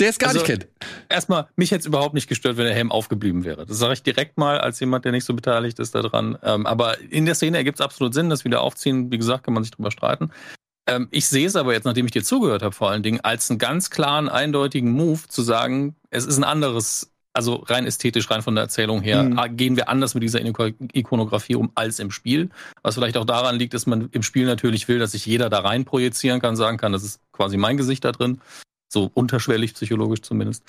[0.00, 0.66] der es gar Also- nicht kennt.
[1.10, 3.66] erstmal, mich hätte es überhaupt nicht gestört, wenn der Helm aufgeblieben wäre.
[3.66, 6.38] Das sage ich direkt mal als jemand, der nicht so beteiligt ist daran.
[6.42, 9.12] Ähm, aber in der Szene ergibt es absolut Sinn, das wieder aufziehen.
[9.12, 10.30] Wie gesagt, kann man sich drüber streiten.
[10.88, 13.50] Ähm, ich sehe es aber jetzt, nachdem ich dir zugehört habe, vor allen Dingen, als
[13.50, 18.42] einen ganz klaren, eindeutigen Move zu sagen, es ist ein anderes, also rein ästhetisch, rein
[18.42, 19.38] von der Erzählung her, Mhm.
[19.38, 22.50] ah, gehen wir anders mit dieser Iko- Ikonografie um als im Spiel.
[22.82, 25.60] Was vielleicht auch daran liegt, dass man im Spiel natürlich will, dass sich jeder da
[25.60, 28.40] rein projizieren kann, sagen kann, das ist quasi mein Gesicht da drin.
[28.92, 30.62] So unterschwellig, psychologisch zumindest.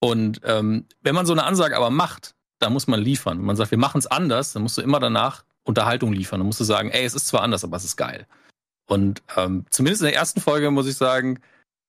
[0.00, 3.38] Und ähm, wenn man so eine Ansage aber macht, dann muss man liefern.
[3.38, 6.40] Wenn man sagt, wir machen es anders, dann musst du immer danach Unterhaltung liefern.
[6.40, 8.26] Dann musst du sagen, ey, es ist zwar anders, aber es ist geil.
[8.86, 11.40] Und ähm, zumindest in der ersten Folge muss ich sagen,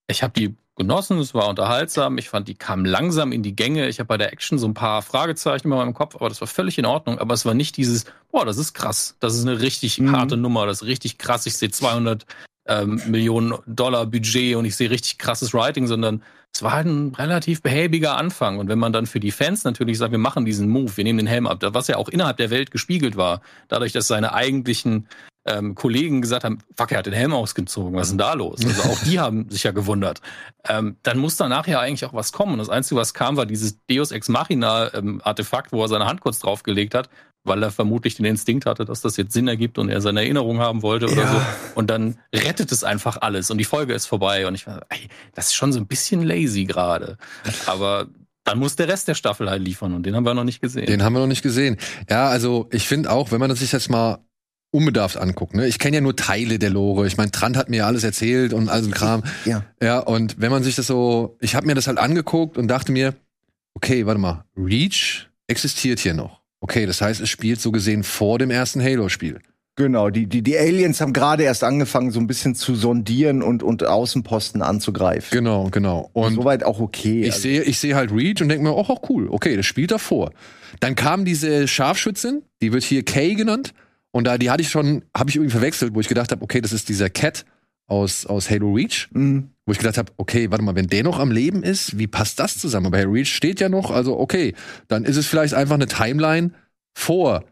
[0.08, 3.88] ich habe die genossen, es war unterhaltsam, ich fand, die kam langsam in die Gänge.
[3.88, 6.48] Ich habe bei der Action so ein paar Fragezeichen in meinem Kopf, aber das war
[6.48, 7.18] völlig in Ordnung.
[7.20, 10.16] Aber es war nicht dieses, boah, das ist krass, das ist eine richtig Mhm.
[10.16, 12.26] harte Nummer, das ist richtig krass, ich sehe 200
[12.68, 17.14] ähm, Millionen Dollar Budget und ich sehe richtig krasses Writing, sondern es war halt ein
[17.14, 18.58] relativ behäbiger Anfang.
[18.60, 21.20] Und wenn man dann für die Fans natürlich sagt, wir machen diesen Move, wir nehmen
[21.20, 25.08] den Helm ab, was ja auch innerhalb der Welt gespiegelt war, dadurch, dass seine eigentlichen
[25.48, 28.66] ähm, Kollegen gesagt haben, fuck, er hat den Helm ausgezogen, was ist denn da los?
[28.66, 30.22] Also auch die haben sich ja gewundert.
[30.68, 32.54] Ähm, dann muss danach ja eigentlich auch was kommen.
[32.54, 36.08] Und das Einzige, was kam, war dieses Deus Ex Machina ähm, Artefakt, wo er seine
[36.08, 37.10] Hand kurz draufgelegt hat,
[37.44, 40.60] weil er vermutlich den Instinkt hatte, dass das jetzt Sinn ergibt und er seine Erinnerung
[40.60, 41.32] haben wollte oder Ja.
[41.32, 41.42] so.
[41.76, 44.48] Und dann rettet es einfach alles und die Folge ist vorbei.
[44.48, 47.18] Und ich war, ey, das ist schon so ein bisschen lazy gerade.
[47.68, 48.08] Aber
[48.46, 50.88] dann muss der Rest der Staffel halt liefern und den haben wir noch nicht gesehen.
[50.88, 51.78] Den haben wir noch nicht gesehen.
[52.10, 54.20] Ja, also ich finde auch, wenn man das sich jetzt mal
[54.72, 55.68] unbedarft anguckt, ne?
[55.68, 57.08] Ich kenne ja nur Teile der Lore.
[57.08, 59.24] Ich meine, Trant hat mir ja alles erzählt und all so ein Kram.
[59.46, 59.64] Ja.
[59.82, 62.92] Ja, und wenn man sich das so, ich habe mir das halt angeguckt und dachte
[62.92, 63.14] mir,
[63.74, 66.42] okay, warte mal, Reach existiert hier noch.
[66.60, 69.40] Okay, das heißt, es spielt so gesehen vor dem ersten Halo-Spiel.
[69.78, 73.62] Genau, die, die, die Aliens haben gerade erst angefangen, so ein bisschen zu sondieren und,
[73.62, 75.30] und Außenposten anzugreifen.
[75.38, 76.10] Genau, genau.
[76.14, 77.24] Und Soweit auch okay.
[77.24, 79.66] Ich Also, sehe, ich sehe halt Reach und denke mir, oh, auch cool, okay, das
[79.66, 80.32] spielt davor.
[80.80, 83.74] Dann kam diese Scharfschützin, die wird hier Kay genannt.
[84.16, 86.62] Und da, die hatte ich schon, habe ich irgendwie verwechselt, wo ich gedacht habe, okay,
[86.62, 87.44] das ist dieser Cat
[87.86, 89.10] aus, aus Halo Reach.
[89.12, 92.08] mh, Wo ich gedacht habe, okay, warte mal, wenn der noch am Leben ist, wie
[92.08, 92.86] passt das zusammen?
[92.86, 94.56] Aber Halo Reach steht ja noch, also okay,
[94.88, 96.52] dann ist es vielleicht einfach eine Timeline
[96.98, 97.44] vor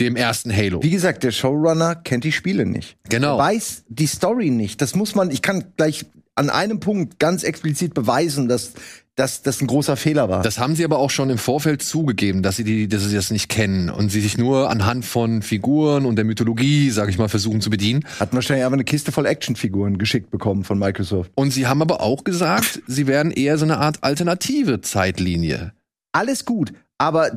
[0.00, 0.80] dem ersten Halo.
[0.84, 2.96] wie gesagt, der Showrunner kennt die Spiele nicht.
[3.08, 3.34] Genau.
[3.34, 4.80] Er weiß die Story nicht.
[4.80, 6.06] Das muss man, ich kann gleich
[6.38, 8.72] an einem Punkt ganz explizit beweisen, dass,
[9.16, 10.42] dass das ein großer Fehler war.
[10.42, 13.30] Das haben sie aber auch schon im Vorfeld zugegeben, dass sie, die, dass sie das
[13.30, 17.28] nicht kennen und sie sich nur anhand von Figuren und der Mythologie, sag ich mal,
[17.28, 18.04] versuchen zu bedienen.
[18.20, 21.32] Hat wahrscheinlich aber eine Kiste voll Actionfiguren geschickt bekommen von Microsoft.
[21.34, 25.72] Und sie haben aber auch gesagt, sie werden eher so eine Art alternative Zeitlinie.
[26.12, 27.32] Alles gut, aber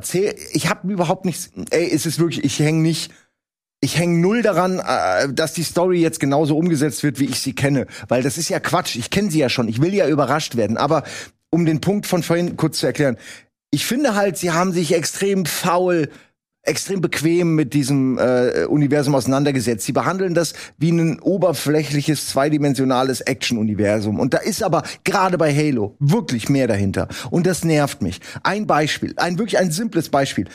[0.52, 1.50] ich habe überhaupt nichts.
[1.70, 3.12] Ey, es ist wirklich, ich hänge nicht.
[3.84, 7.52] Ich hänge null daran, äh, dass die Story jetzt genauso umgesetzt wird, wie ich sie
[7.52, 7.88] kenne.
[8.06, 8.94] Weil das ist ja Quatsch.
[8.94, 9.66] Ich kenne sie ja schon.
[9.66, 10.76] Ich will ja überrascht werden.
[10.76, 11.02] Aber
[11.50, 13.18] um den Punkt von vorhin kurz zu erklären.
[13.72, 16.10] Ich finde halt, sie haben sich extrem faul,
[16.62, 19.84] extrem bequem mit diesem äh, Universum auseinandergesetzt.
[19.84, 24.20] Sie behandeln das wie ein oberflächliches, zweidimensionales Action-Universum.
[24.20, 27.08] Und da ist aber gerade bei Halo wirklich mehr dahinter.
[27.30, 28.20] Und das nervt mich.
[28.44, 30.46] Ein Beispiel, ein wirklich ein simples Beispiel.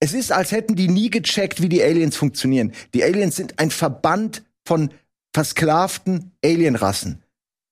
[0.00, 2.72] Es ist, als hätten die nie gecheckt, wie die Aliens funktionieren.
[2.94, 4.90] Die Aliens sind ein Verband von
[5.34, 7.22] versklavten Alienrassen.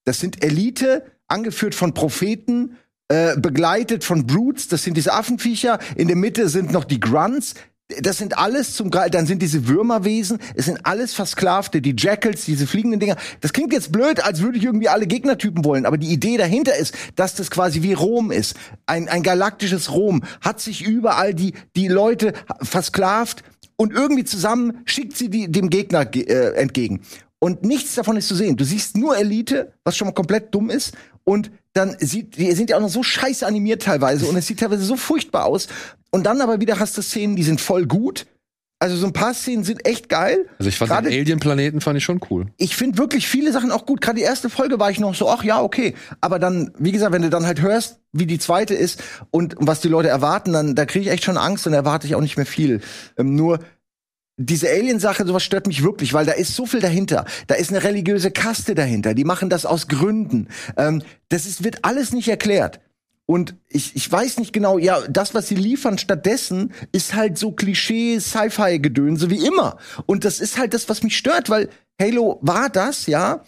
[0.04, 2.76] Das sind Elite, angeführt von Propheten,
[3.08, 5.78] äh, begleitet von Brutes, das sind diese Affenviecher.
[5.94, 7.54] In der Mitte sind noch die Grunts.
[8.02, 12.66] Das sind alles zum dann sind diese Würmerwesen, es sind alles Versklavte, die Jackals, diese
[12.66, 13.16] fliegenden Dinger.
[13.42, 16.74] Das klingt jetzt blöd, als würde ich irgendwie alle Gegnertypen wollen, aber die Idee dahinter
[16.76, 18.56] ist, dass das quasi wie Rom ist.
[18.86, 23.44] Ein, ein galaktisches Rom hat sich überall die, die Leute versklavt
[23.76, 27.02] und irgendwie zusammen schickt sie die, dem Gegner ge- äh, entgegen.
[27.38, 28.56] Und nichts davon ist zu sehen.
[28.56, 30.94] Du siehst nur Elite, was schon mal komplett dumm ist.
[31.22, 34.26] Und dann sieht, die sind ja auch noch so scheiße animiert teilweise.
[34.26, 35.68] Und es sieht teilweise so furchtbar aus.
[36.10, 38.26] Und dann aber wieder hast du Szenen, die sind voll gut.
[38.78, 40.46] Also so ein paar Szenen sind echt geil.
[40.58, 42.48] Also ich fand Gerade- den Alien-Planeten fand ich schon cool.
[42.58, 44.02] Ich finde wirklich viele Sachen auch gut.
[44.02, 45.94] Gerade die erste Folge war ich noch so, ach ja, okay.
[46.20, 49.80] Aber dann, wie gesagt, wenn du dann halt hörst, wie die zweite ist und was
[49.80, 52.36] die Leute erwarten, dann da kriege ich echt schon Angst und erwarte ich auch nicht
[52.36, 52.82] mehr viel.
[53.16, 53.60] Ähm, nur
[54.36, 57.24] diese Alien-Sache, sowas stört mich wirklich, weil da ist so viel dahinter.
[57.46, 59.14] Da ist eine religiöse Kaste dahinter.
[59.14, 60.48] Die machen das aus Gründen.
[60.76, 62.80] Ähm, das ist, wird alles nicht erklärt.
[63.24, 67.50] Und ich, ich weiß nicht genau, ja, das, was sie liefern stattdessen, ist halt so
[67.52, 69.78] Klischee-Sci-Fi-Gedönse wie immer.
[70.06, 71.68] Und das ist halt das, was mich stört, weil
[72.00, 73.42] Halo war das, ja.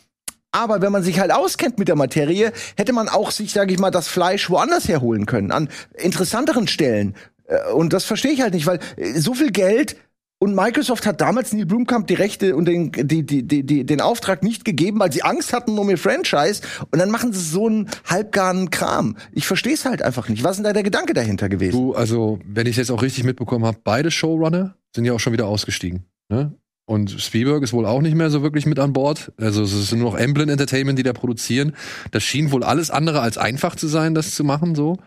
[0.51, 3.79] Aber wenn man sich halt auskennt mit der Materie, hätte man auch sich, sage ich
[3.79, 7.15] mal, das Fleisch woanders herholen können, an interessanteren Stellen.
[7.45, 9.97] Äh, Und das verstehe ich halt nicht, weil äh, so viel Geld
[10.41, 14.45] und Microsoft hat damals Neil Blumkamp die Rechte und den, die, die, die, den Auftrag
[14.45, 16.63] nicht gegeben, weil sie Angst hatten um ihr Franchise.
[16.93, 19.17] Und dann machen sie so einen halbgaren Kram.
[19.33, 20.45] Ich verstehe es halt einfach nicht.
[20.45, 21.73] Was ist denn da der Gedanke dahinter gewesen?
[21.73, 25.33] Du, also, wenn ich jetzt auch richtig mitbekommen habe, beide Showrunner sind ja auch schon
[25.33, 26.05] wieder ausgestiegen.
[26.29, 26.55] Ne?
[26.87, 29.33] Und Spielberg ist wohl auch nicht mehr so wirklich mit an Bord.
[29.39, 31.75] Also es ist nur noch Emblem Entertainment, die da produzieren.
[32.13, 34.99] Das schien wohl alles andere als einfach zu sein, das zu machen so.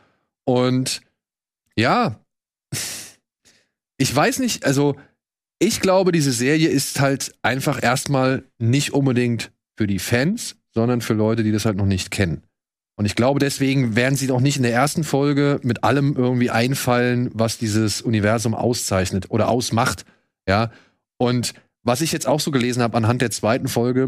[0.44, 1.02] Und
[1.76, 2.20] ja,
[3.98, 4.96] ich weiß nicht, also
[5.62, 11.14] ich glaube, diese Serie ist halt einfach erstmal nicht unbedingt für die Fans, sondern für
[11.14, 12.42] Leute, die das halt noch nicht kennen.
[12.98, 16.50] Und ich glaube, deswegen werden sie auch nicht in der ersten Folge mit allem irgendwie
[16.50, 20.06] einfallen, was dieses Universum auszeichnet oder ausmacht.
[20.50, 20.72] Ja.
[21.18, 24.08] Und was ich jetzt auch so gelesen habe anhand der zweiten Folge,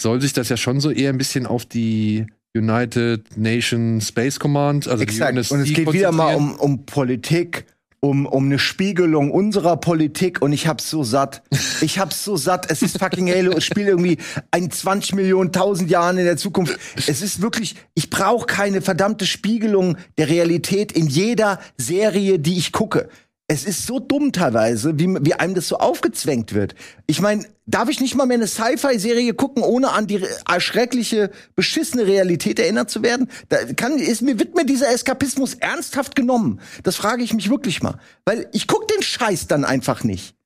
[0.00, 4.86] soll sich das ja schon so eher ein bisschen auf die United Nation Space Command,
[4.86, 5.32] also die Exakt.
[5.32, 7.64] UNSC Und es geht wieder mal um, um Politik,
[8.00, 11.42] um, um eine Spiegelung unserer Politik und ich hab's so satt.
[11.82, 12.70] Ich hab's so satt.
[12.70, 13.52] Es ist fucking Halo.
[13.52, 14.18] Es spielt irgendwie
[14.50, 16.78] ein 20 Millionen, 1000 Jahren in der Zukunft.
[17.06, 22.72] Es ist wirklich, ich brauche keine verdammte Spiegelung der Realität in jeder Serie, die ich
[22.72, 23.08] gucke.
[23.50, 26.76] Es ist so dumm teilweise, wie, wie einem das so aufgezwängt wird.
[27.08, 30.24] Ich meine, darf ich nicht mal mehr eine Sci-Fi-Serie gucken, ohne an die
[30.58, 33.28] schreckliche, beschissene Realität erinnert zu werden?
[33.48, 36.60] Da kann, ist mir, wird mir dieser Eskapismus ernsthaft genommen?
[36.84, 37.98] Das frage ich mich wirklich mal.
[38.24, 40.36] Weil ich guck den Scheiß dann einfach nicht.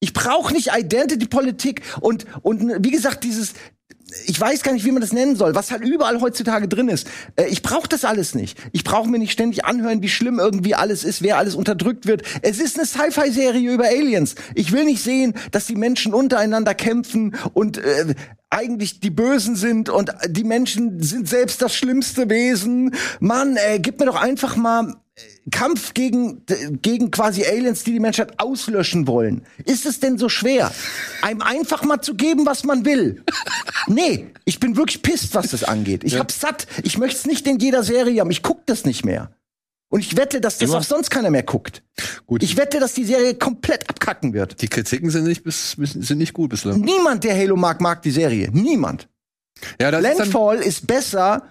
[0.00, 3.52] Ich brauche nicht Identity-Politik und, und wie gesagt, dieses,
[4.26, 7.06] ich weiß gar nicht, wie man das nennen soll, was halt überall heutzutage drin ist.
[7.36, 8.58] Äh, ich brauche das alles nicht.
[8.72, 12.22] Ich brauche mir nicht ständig anhören, wie schlimm irgendwie alles ist, wer alles unterdrückt wird.
[12.42, 14.34] Es ist eine Sci-Fi-Serie über Aliens.
[14.54, 18.14] Ich will nicht sehen, dass die Menschen untereinander kämpfen und äh,
[18.50, 22.94] eigentlich die Bösen sind und die Menschen sind selbst das schlimmste Wesen.
[23.20, 24.94] Mann, ey, gib mir doch einfach mal
[25.50, 26.42] Kampf gegen,
[26.82, 29.42] gegen quasi Aliens, die die Menschheit auslöschen wollen.
[29.64, 30.72] Ist es denn so schwer,
[31.22, 33.22] einem einfach mal zu geben, was man will?
[33.86, 36.04] Nee, ich bin wirklich pisst, was das angeht.
[36.04, 36.20] Ich ja.
[36.20, 36.66] hab's satt.
[36.82, 38.30] Ich möchte es nicht in jeder Serie haben.
[38.30, 39.30] Ich guck das nicht mehr.
[39.90, 40.78] Und ich wette, dass das Immer?
[40.78, 41.82] auch sonst keiner mehr guckt.
[42.26, 42.42] Gut.
[42.42, 44.60] Ich wette, dass die Serie komplett abkacken wird.
[44.60, 46.80] Die Kritiken sind nicht, bis, sind nicht gut bislang.
[46.80, 48.50] Niemand, der Halo mag, mag die Serie.
[48.52, 49.08] Niemand.
[49.80, 51.42] Ja, Landfall ist, ist besser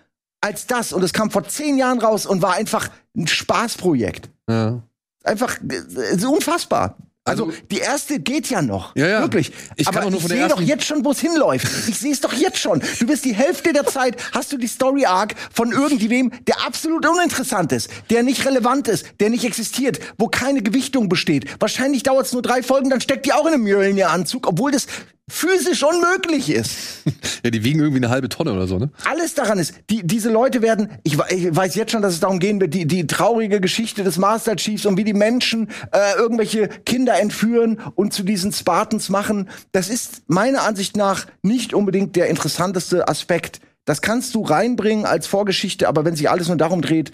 [0.48, 0.94] als das.
[0.94, 4.30] Und es kam vor zehn Jahren raus und war einfach ein Spaßprojekt.
[4.50, 4.82] Ja.
[5.24, 6.98] Einfach äh, unfassbar.
[7.26, 8.96] Also, also, die erste geht ja noch.
[8.96, 9.22] Ja, ja.
[9.22, 9.52] Wirklich.
[9.76, 11.68] Ich Aber ich sehe doch jetzt schon, wo es hinläuft.
[11.90, 12.82] Ich sehe es doch jetzt schon.
[13.00, 17.06] Du bist die Hälfte der Zeit, hast du die Story Arc von irgendwem, der absolut
[17.06, 21.60] uninteressant ist, der nicht relevant ist, der nicht existiert, wo keine Gewichtung besteht.
[21.60, 24.88] Wahrscheinlich dauert es nur drei Folgen, dann steckt die auch in einem Mjölnir-Anzug, obwohl das
[25.30, 27.04] physisch unmöglich ist.
[27.44, 28.90] ja, die wiegen irgendwie eine halbe Tonne oder so, ne?
[29.04, 32.40] Alles daran ist, die, diese Leute werden, ich, ich weiß jetzt schon, dass es darum
[32.40, 36.70] gehen wird, die, die traurige Geschichte des Master Chiefs und wie die Menschen äh, irgendwelche
[36.86, 39.50] Kinder entführen und zu diesen Spartans machen.
[39.74, 43.60] Das ist meiner Ansicht nach nicht unbedingt der interessanteste Aspekt.
[43.84, 47.12] Das kannst du reinbringen als Vorgeschichte, aber wenn sich alles nur darum dreht,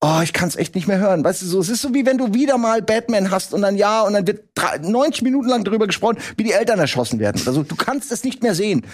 [0.00, 1.22] oh, ich kann es echt nicht mehr hören.
[1.22, 3.76] Weißt du, so, es ist so wie wenn du wieder mal Batman hast und dann
[3.76, 4.44] ja, und dann wird
[4.82, 7.42] 90 Minuten lang darüber gesprochen, wie die Eltern erschossen werden.
[7.46, 8.86] Also du kannst es nicht mehr sehen.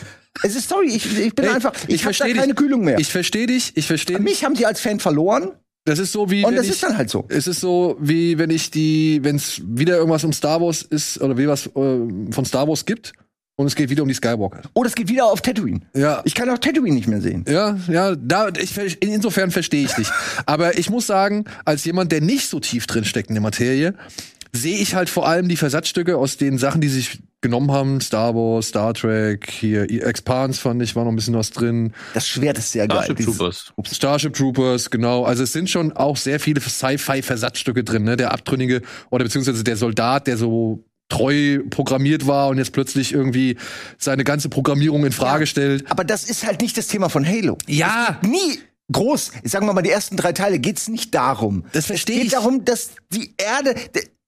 [0.42, 2.98] Es ist sorry, ich, ich bin hey, einfach, ich, ich habe da keine Kühlung mehr.
[2.98, 4.18] Ich verstehe dich, ich verstehe.
[4.18, 5.52] Mich haben sie als Fan verloren.
[5.84, 6.44] Das ist so wie.
[6.44, 7.24] Und das ich, ist dann halt so.
[7.28, 11.20] Es ist so wie wenn ich die, wenn es wieder irgendwas um Star Wars ist
[11.20, 13.12] oder wie was äh, von Star Wars gibt
[13.56, 14.62] und es geht wieder um die Skywalker.
[14.74, 15.80] Oh, das geht wieder auf Tatooine.
[15.94, 16.22] Ja.
[16.24, 17.44] Ich kann auch Tatooine nicht mehr sehen.
[17.48, 20.08] Ja, ja, da, ich, insofern verstehe ich dich.
[20.44, 23.94] Aber ich muss sagen, als jemand, der nicht so tief drin steckt in der Materie,
[24.52, 28.00] sehe ich halt vor allem die Versatzstücke aus den Sachen, die sich genommen haben.
[28.00, 31.92] Star Wars, Star Trek, hier Expans fand ich, war noch ein bisschen was drin.
[32.14, 33.04] Das Schwert ist sehr geil.
[33.04, 33.72] Starship Troopers.
[33.92, 35.24] Starship Troopers, genau.
[35.24, 38.16] Also es sind schon auch sehr viele Sci-Fi-Versatzstücke drin, ne?
[38.16, 43.56] Der Abtrünnige oder beziehungsweise der Soldat, der so treu programmiert war und jetzt plötzlich irgendwie
[43.98, 45.90] seine ganze Programmierung in Frage ja, stellt.
[45.90, 47.58] Aber das ist halt nicht das Thema von Halo.
[47.66, 48.18] Ja.
[48.22, 48.58] Nie
[48.92, 51.64] groß, sagen wir mal, die ersten drei Teile geht's nicht darum.
[51.72, 52.22] Das verstehe ich.
[52.22, 53.74] Es geht darum, dass die Erde,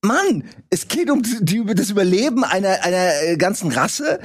[0.02, 4.20] Mann, es geht um die, das Überleben einer, einer äh, ganzen Rasse,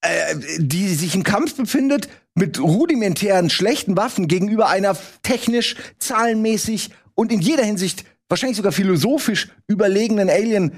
[0.00, 7.32] äh, die sich im Kampf befindet mit rudimentären, schlechten Waffen gegenüber einer technisch, zahlenmäßig und
[7.32, 10.72] in jeder Hinsicht wahrscheinlich sogar philosophisch überlegenen Alien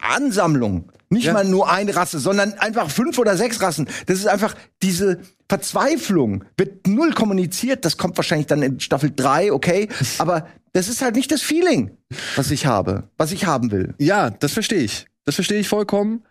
[0.00, 0.90] Ansammlung.
[1.08, 1.32] Nicht ja.
[1.32, 3.88] mal nur eine Rasse, sondern einfach fünf oder sechs Rassen.
[4.06, 7.84] Das ist einfach diese Verzweiflung, wird null kommuniziert.
[7.84, 9.88] Das kommt wahrscheinlich dann in Staffel drei, okay.
[10.18, 11.96] Aber das ist halt nicht das Feeling,
[12.34, 13.94] was ich habe, was ich haben will.
[13.98, 15.06] Ja, das verstehe ich.
[15.24, 16.24] Das verstehe ich vollkommen.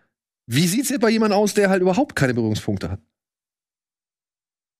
[0.46, 3.00] Wie sieht's jetzt bei jemandem aus, der halt überhaupt keine Berührungspunkte hat?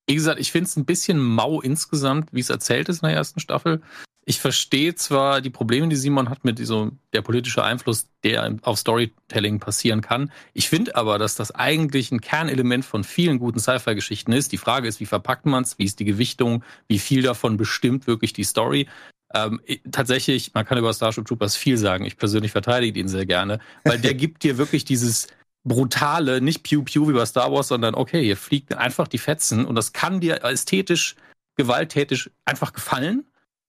[0.08, 3.16] Wie gesagt, ich finde es ein bisschen mau insgesamt, wie es erzählt ist in der
[3.16, 3.82] ersten Staffel
[4.28, 8.76] ich verstehe zwar die Probleme, die Simon hat mit so der politische Einfluss, der auf
[8.76, 10.32] Storytelling passieren kann.
[10.52, 14.50] Ich finde aber, dass das eigentlich ein Kernelement von vielen guten Sci-Fi-Geschichten ist.
[14.50, 18.08] Die Frage ist, wie verpackt man es, wie ist die Gewichtung, wie viel davon bestimmt
[18.08, 18.88] wirklich die Story.
[19.32, 19.60] Ähm,
[19.92, 22.04] tatsächlich, man kann über Starship Troopers viel sagen.
[22.04, 25.28] Ich persönlich verteidige ihn sehr gerne, weil der gibt dir wirklich dieses
[25.62, 29.64] brutale, nicht Pew Pew wie bei Star Wars, sondern okay, hier fliegen einfach die Fetzen
[29.64, 31.14] und das kann dir ästhetisch,
[31.56, 33.24] gewalttätig einfach gefallen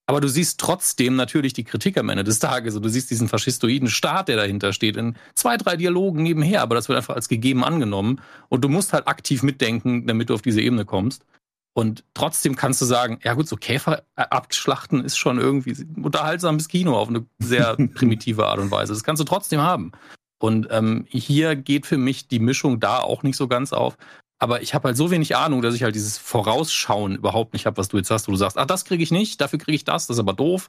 [0.09, 2.77] aber du siehst trotzdem natürlich die Kritik am Ende des Tages.
[2.77, 6.61] Und du siehst diesen faschistoiden Staat, der dahinter steht, in zwei, drei Dialogen nebenher.
[6.61, 8.21] Aber das wird einfach als gegeben angenommen.
[8.47, 11.25] Und du musst halt aktiv mitdenken, damit du auf diese Ebene kommst.
[11.73, 16.97] Und trotzdem kannst du sagen, ja gut, so Käfer abschlachten ist schon irgendwie unterhaltsames Kino
[16.97, 18.93] auf eine sehr primitive Art und Weise.
[18.93, 19.91] Das kannst du trotzdem haben.
[20.39, 23.97] Und ähm, hier geht für mich die Mischung da auch nicht so ganz auf.
[24.39, 27.77] Aber ich habe halt so wenig Ahnung, dass ich halt dieses Vorausschauen überhaupt nicht habe,
[27.77, 29.83] was du jetzt hast, wo du sagst, ach, das kriege ich nicht, dafür kriege ich
[29.83, 30.67] das, das ist aber doof.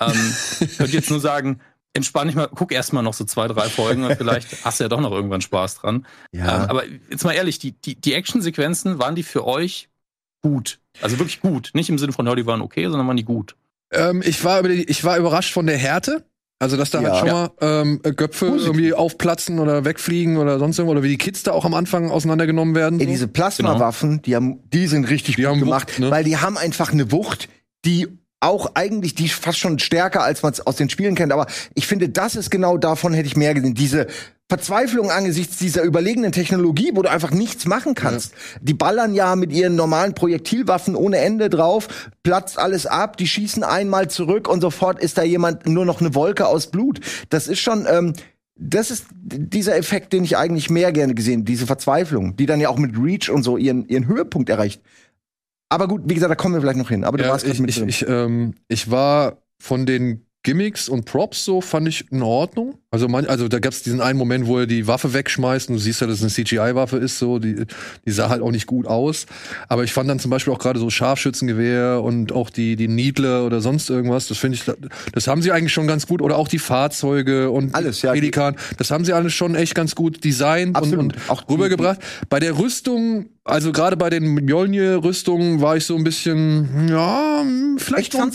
[0.00, 1.60] Ähm, ich könnte jetzt nur sagen,
[1.92, 4.84] entspann dich mal, guck erst mal noch so zwei, drei Folgen und vielleicht hast du
[4.84, 6.06] ja doch noch irgendwann Spaß dran.
[6.32, 6.64] Ja.
[6.64, 9.88] Ähm, aber jetzt mal ehrlich, die, die, die Actionsequenzen, waren die für euch
[10.42, 10.80] gut?
[11.02, 11.70] Also wirklich gut.
[11.74, 13.56] Nicht im Sinne von, ja, die waren okay, sondern waren die gut.
[13.92, 16.24] Ähm, ich, war, ich war überrascht von der Härte.
[16.60, 17.08] Also, dass da Ja.
[17.10, 18.66] halt schon mal ähm, Köpfe Positiv.
[18.68, 22.10] irgendwie aufplatzen oder wegfliegen oder sonst irgendwo, oder wie die Kids da auch am Anfang
[22.10, 23.00] auseinandergenommen werden.
[23.00, 26.10] Ey, diese Plasmawaffen, die haben, die sind richtig Die gut haben gemacht, Wucht, ne?
[26.10, 27.48] weil die haben einfach eine Wucht,
[27.86, 28.06] die
[28.40, 31.32] auch eigentlich die fast schon stärker, als man es aus den Spielen kennt.
[31.32, 33.74] Aber ich finde, das ist genau davon hätte ich mehr gesehen.
[33.74, 34.06] Diese
[34.50, 38.32] Verzweiflung angesichts dieser überlegenen Technologie, wo du einfach nichts machen kannst.
[38.60, 43.62] Die ballern ja mit ihren normalen Projektilwaffen ohne Ende drauf, platzt alles ab, die schießen
[43.62, 46.98] einmal zurück und sofort ist da jemand nur noch eine Wolke aus Blut.
[47.28, 48.14] Das ist schon, ähm,
[48.56, 52.70] das ist dieser Effekt, den ich eigentlich mehr gerne gesehen, diese Verzweiflung, die dann ja
[52.70, 54.82] auch mit Reach und so ihren, ihren Höhepunkt erreicht.
[55.70, 57.04] Aber gut, wie gesagt, da kommen wir vielleicht noch hin.
[57.04, 57.88] Aber du Ja, warst ich, mit ich, drin.
[57.88, 62.78] ich, ähm, ich war von den Gimmicks und Props so, fand ich in Ordnung.
[62.90, 65.74] Also, man, also da gab es diesen einen Moment, wo er die Waffe wegschmeißt und
[65.74, 67.66] du siehst ja, dass es eine CGI-Waffe ist, so, die,
[68.06, 69.26] die sah halt auch nicht gut aus.
[69.68, 73.44] Aber ich fand dann zum Beispiel auch gerade so Scharfschützengewehr und auch die, die Needler
[73.44, 74.64] oder sonst irgendwas, das finde ich,
[75.12, 76.22] das haben sie eigentlich schon ganz gut.
[76.22, 78.12] Oder auch die Fahrzeuge und Alles, ja.
[78.12, 81.04] Pelikan, das haben sie alles schon echt ganz gut designt und, Absolut.
[81.16, 82.00] und Auch rübergebracht.
[82.30, 87.42] Bei der Rüstung, also gerade bei den Mjolnir-Rüstungen war ich so ein bisschen, ja,
[87.78, 88.30] vielleicht noch,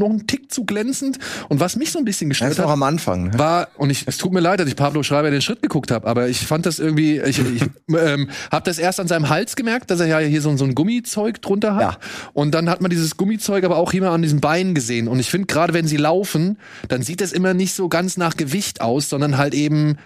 [0.00, 1.18] noch einen Tick zu glänzend.
[1.50, 3.28] Und was mich so ein bisschen gestört hat, am Anfang.
[3.28, 3.38] Ne?
[3.38, 6.06] war, und ich, es tut mir leid, dass ich Pablo Schreiber den Schritt geguckt habe,
[6.06, 7.62] aber ich fand das irgendwie, ich, ich
[7.98, 10.74] ähm, habe das erst an seinem Hals gemerkt, dass er ja hier so, so ein
[10.74, 11.82] Gummizeug drunter hat.
[11.82, 11.98] Ja.
[12.32, 15.06] Und dann hat man dieses Gummizeug aber auch immer an diesen Beinen gesehen.
[15.06, 18.38] Und ich finde, gerade wenn sie laufen, dann sieht das immer nicht so ganz nach
[18.38, 19.98] Gewicht aus, sondern halt eben,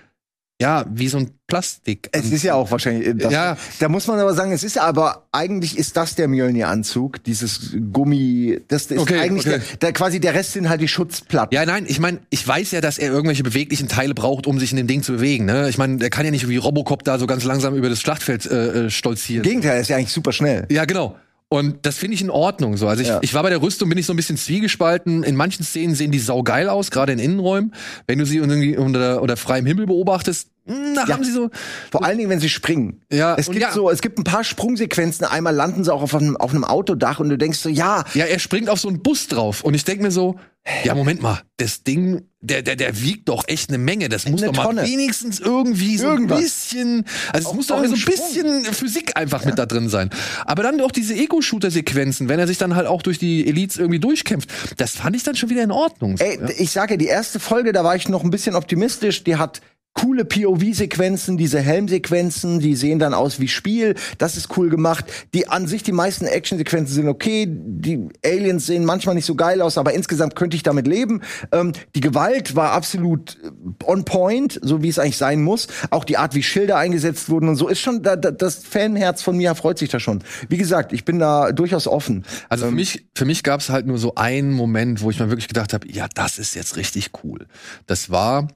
[0.61, 2.09] ja, wie so ein Plastik.
[2.13, 3.09] Es ist ja auch wahrscheinlich.
[3.09, 3.57] äh, Das, Ja.
[3.81, 7.75] Da muss man aber sagen, es ist ja aber eigentlich ist das der Mjölnir-Anzug, dieses
[7.93, 8.61] Gummi.
[8.69, 9.61] Das ist Okay, eigentlich okay.
[9.71, 11.55] Der, der quasi der Rest sind halt die Schutzplatten.
[11.55, 14.71] Ja, nein, ich meine, ich weiß ja, dass er irgendwelche beweglichen Teile braucht, um sich
[14.71, 15.47] in dem Ding zu bewegen.
[15.47, 15.69] Ne?
[15.69, 18.47] Ich meine, der kann ja nicht wie Robocop da so ganz langsam über das Schlachtfeld
[18.47, 19.43] äh, äh, stolzieren.
[19.45, 20.67] Im Gegenteil, er ist ja eigentlich super schnell.
[20.71, 21.17] Ja, genau.
[21.53, 22.87] Und das finde ich in Ordnung so.
[22.87, 23.19] Also ich, Ja.
[23.23, 25.25] ich war bei der Rüstung, bin ich so ein bisschen zwiegespalten.
[25.25, 27.75] In manchen Szenen sehen die saugeil aus, gerade in Innenräumen.
[28.07, 30.49] Wenn du sie irgendwie unter, unter freiem Himmel beobachtest,
[30.95, 31.15] da Ja.
[31.15, 31.51] haben sie so.
[31.91, 33.03] Vor allen Dingen, wenn sie springen.
[33.13, 33.73] Ja, Es gibt ja.
[33.73, 35.27] so, es gibt ein paar Sprungsequenzen.
[35.27, 38.25] Einmal landen sie auch auf einem, auf einem Autodach und du denkst so, ja, Ja,
[38.27, 39.63] er springt auf so einen Bus drauf.
[39.65, 40.39] Und ich denk mir so,
[40.85, 44.11] ja, Moment mal, das Ding, der, der, der wiegt doch echt eine Menge.
[44.11, 44.83] Das muss Eine doch mal Tonne.
[44.85, 46.39] wenigstens irgendwie so Irgendwas.
[46.39, 49.65] ein bisschen, also Auch- es muss doch auch so ein bisschen Physik einfach mit da
[49.65, 50.11] drin sein.
[50.45, 54.01] Aber dann doch diese Ego-Shooter-Sequenzen, wenn er sich dann halt auch durch die Elites irgendwie
[54.01, 56.17] durchkämpft, das fand ich dann schon wieder in Ordnung.
[56.19, 56.49] Ey, ja.
[56.59, 59.25] ich sage, die erste Folge, da war ich noch ein bisschen optimistisch.
[59.25, 59.61] Die hat
[59.95, 63.95] coole POV-Sequenzen, diese Helmsequenzen, die sehen dann aus wie Spiel.
[64.19, 65.05] Das ist cool gemacht.
[65.35, 67.47] Die an sich, die meisten Action-Sequenzen sind okay.
[67.49, 71.23] Die Aliens sehen manchmal nicht so geil aus, aber insgesamt könnte ich damit leben.
[71.53, 73.51] Ähm, die Gewalt war absolut äh,
[73.85, 75.67] on point, so wie es eigentlich sein muss.
[75.91, 79.23] Auch die Art, wie Schilder eingesetzt wurden und so ist schon, da, da, das Fanherz
[79.23, 80.23] von mir freut sich da schon.
[80.49, 82.25] Wie gesagt, ich bin da durchaus offen.
[82.49, 82.71] Also Ähm.
[82.71, 85.49] für mich, für mich gab es halt nur so einen Moment, wo ich mir wirklich
[85.49, 87.47] gedacht habe, ja, das ist jetzt richtig cool.
[87.87, 88.49] Das war,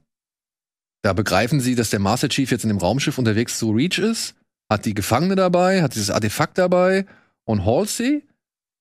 [1.05, 4.35] da begreifen sie, dass der Master Chief jetzt in dem Raumschiff unterwegs zu Reach ist,
[4.73, 7.05] hat die Gefangene dabei, hat dieses Artefakt dabei
[7.45, 8.23] und Halsey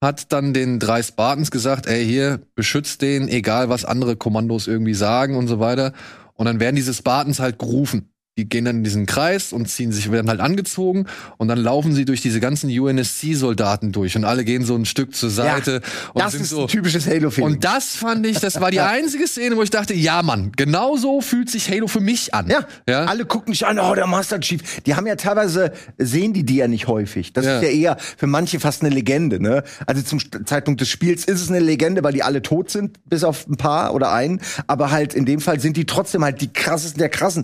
[0.01, 4.93] hat dann den drei Spartans gesagt, ey, hier, beschützt den, egal was andere Kommandos irgendwie
[4.93, 5.91] sagen und so weiter.
[6.35, 8.12] Und dann werden diese Spartans halt gerufen.
[8.37, 11.05] Die gehen dann in diesen Kreis und ziehen sich, werden halt angezogen
[11.37, 15.13] und dann laufen sie durch diese ganzen UNSC-Soldaten durch und alle gehen so ein Stück
[15.15, 15.81] zur Seite
[16.15, 16.61] und das sind ist so.
[16.63, 17.53] ein typisches Halo-Feeling.
[17.53, 20.97] Und das fand ich, das war die einzige Szene, wo ich dachte, ja, Mann, genau
[20.97, 22.49] so fühlt sich Halo für mich an.
[22.49, 23.05] Ja, ja.
[23.05, 24.81] alle gucken dich an, oh, der Master Chief.
[24.81, 27.33] Die haben ja teilweise, sehen die die ja nicht häufig.
[27.33, 27.57] Das Ja.
[27.59, 29.63] ist ja eher für manche fast eine Legende, ne?
[29.85, 33.23] Also zum Zeitpunkt des Spiels ist es eine Legende, weil die alle tot sind, bis
[33.23, 34.41] auf ein paar oder einen.
[34.65, 37.43] Aber halt in dem Fall sind die trotzdem halt die krassesten der krassen.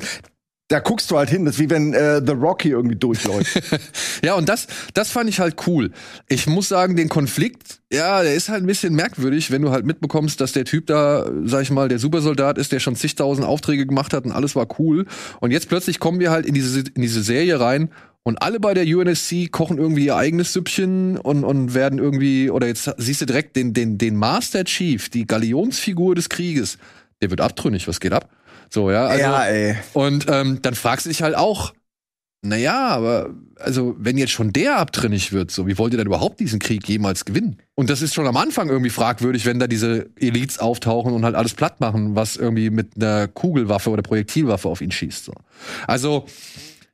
[0.70, 3.62] Da guckst du halt hin, das ist wie wenn äh, The Rocky irgendwie durchläuft.
[4.24, 5.92] Ja, und das, das fand ich halt cool.
[6.28, 9.86] Ich muss sagen, den Konflikt, ja, der ist halt ein bisschen merkwürdig, wenn du halt
[9.86, 13.86] mitbekommst, dass der Typ da, sag ich mal, der Supersoldat ist, der schon zigtausend Aufträge
[13.88, 15.06] gemacht hat und alles war cool.
[15.40, 17.90] Und jetzt plötzlich kommen wir halt in diese, in diese Serie rein
[18.24, 22.68] und alle bei der UNSC kochen irgendwie ihr eigenes Süppchen und, und werden irgendwie, oder
[22.68, 26.78] jetzt siehst du direkt den, den, den Master Chief, die Galionsfigur des Krieges,
[27.22, 28.30] der wird abtrünnig, was geht ab?
[28.70, 29.76] So, ja, also, ja, ey.
[29.94, 31.74] und ähm, dann fragst du dich halt auch,
[32.42, 36.40] naja, aber also wenn jetzt schon der abtrünnig wird, so wie wollt ihr denn überhaupt
[36.40, 37.58] diesen Krieg jemals gewinnen?
[37.76, 41.36] Und das ist schon am Anfang irgendwie fragwürdig, wenn da diese Elites auftauchen und halt
[41.36, 45.26] alles platt machen, was irgendwie mit einer Kugelwaffe oder Projektilwaffe auf ihn schießt.
[45.26, 45.34] So.
[45.86, 46.28] Also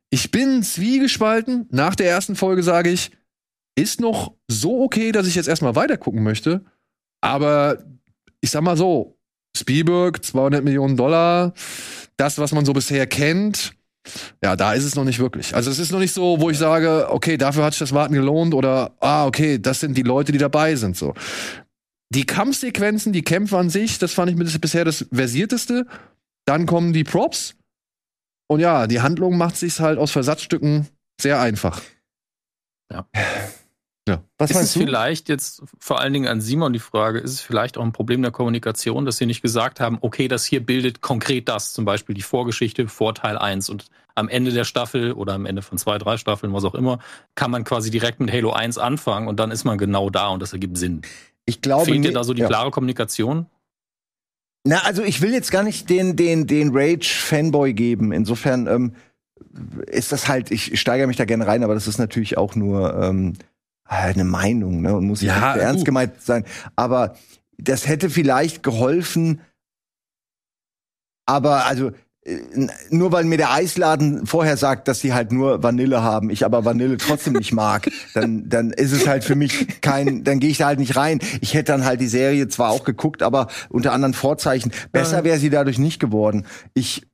[0.09, 1.67] ich bin zwiegespalten.
[1.69, 3.11] Nach der ersten Folge sage ich,
[3.75, 6.65] ist noch so okay, dass ich jetzt erstmal weitergucken möchte.
[7.21, 7.83] Aber
[8.41, 9.19] ich sag mal so,
[9.55, 11.53] Spielberg, 200 Millionen Dollar,
[12.17, 13.73] das, was man so bisher kennt,
[14.43, 15.55] ja, da ist es noch nicht wirklich.
[15.55, 18.13] Also es ist noch nicht so, wo ich sage, okay, dafür hat sich das Warten
[18.13, 21.13] gelohnt oder, ah, okay, das sind die Leute, die dabei sind, so.
[22.13, 25.87] die Kampfsequenzen, die Kämpfe an sich, das fand ich bisher das versierteste.
[26.45, 27.55] Dann kommen die Props.
[28.47, 30.87] Und ja, die Handlung macht sich halt aus Versatzstücken
[31.19, 31.81] sehr einfach.
[34.37, 34.81] Was ist es du?
[34.81, 38.21] vielleicht jetzt vor allen Dingen an Simon die Frage, ist es vielleicht auch ein Problem
[38.21, 42.13] der Kommunikation, dass sie nicht gesagt haben, okay, das hier bildet konkret das, zum Beispiel
[42.13, 45.97] die Vorgeschichte vor Teil 1 und am Ende der Staffel oder am Ende von zwei,
[45.97, 46.99] drei Staffeln, was auch immer,
[47.33, 50.41] kann man quasi direkt mit Halo 1 anfangen und dann ist man genau da und
[50.41, 51.01] das ergibt Sinn.
[51.45, 52.47] Ich glaube, Fehlt dir da so die ja.
[52.47, 53.47] klare Kommunikation?
[54.63, 58.11] Na, also ich will jetzt gar nicht den, den, den Rage-Fanboy geben.
[58.11, 58.95] Insofern ähm,
[59.87, 62.95] ist das halt, ich steigere mich da gerne rein, aber das ist natürlich auch nur
[63.01, 63.33] ähm,
[63.85, 64.95] eine Meinung, ne?
[64.95, 65.85] Und muss nicht Ja, so ernst du.
[65.85, 66.43] gemeint sein.
[66.75, 67.15] Aber
[67.57, 69.41] das hätte vielleicht geholfen.
[71.27, 71.91] Aber also
[72.25, 72.39] äh,
[72.89, 76.65] nur weil mir der Eisladen vorher sagt, dass sie halt nur Vanille haben, ich aber
[76.65, 80.57] Vanille trotzdem nicht mag, dann, dann ist es halt für mich kein, dann gehe ich
[80.57, 81.19] da halt nicht rein.
[81.41, 84.71] Ich hätte dann halt die Serie zwar auch geguckt, aber unter anderen Vorzeichen.
[84.91, 86.45] Besser wäre sie dadurch nicht geworden.
[86.73, 87.05] Ich,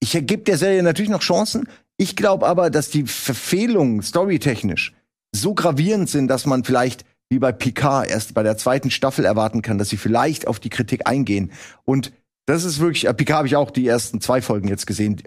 [0.00, 1.66] ich gebe der Serie natürlich noch Chancen.
[1.96, 4.92] Ich glaube aber, dass die Verfehlungen storytechnisch
[5.34, 9.62] so gravierend sind, dass man vielleicht wie bei Picard erst bei der zweiten Staffel erwarten
[9.62, 11.50] kann, dass sie vielleicht auf die Kritik eingehen.
[11.84, 12.12] Und
[12.46, 15.22] das ist wirklich, äh, Picard habe ich auch die ersten zwei Folgen jetzt gesehen.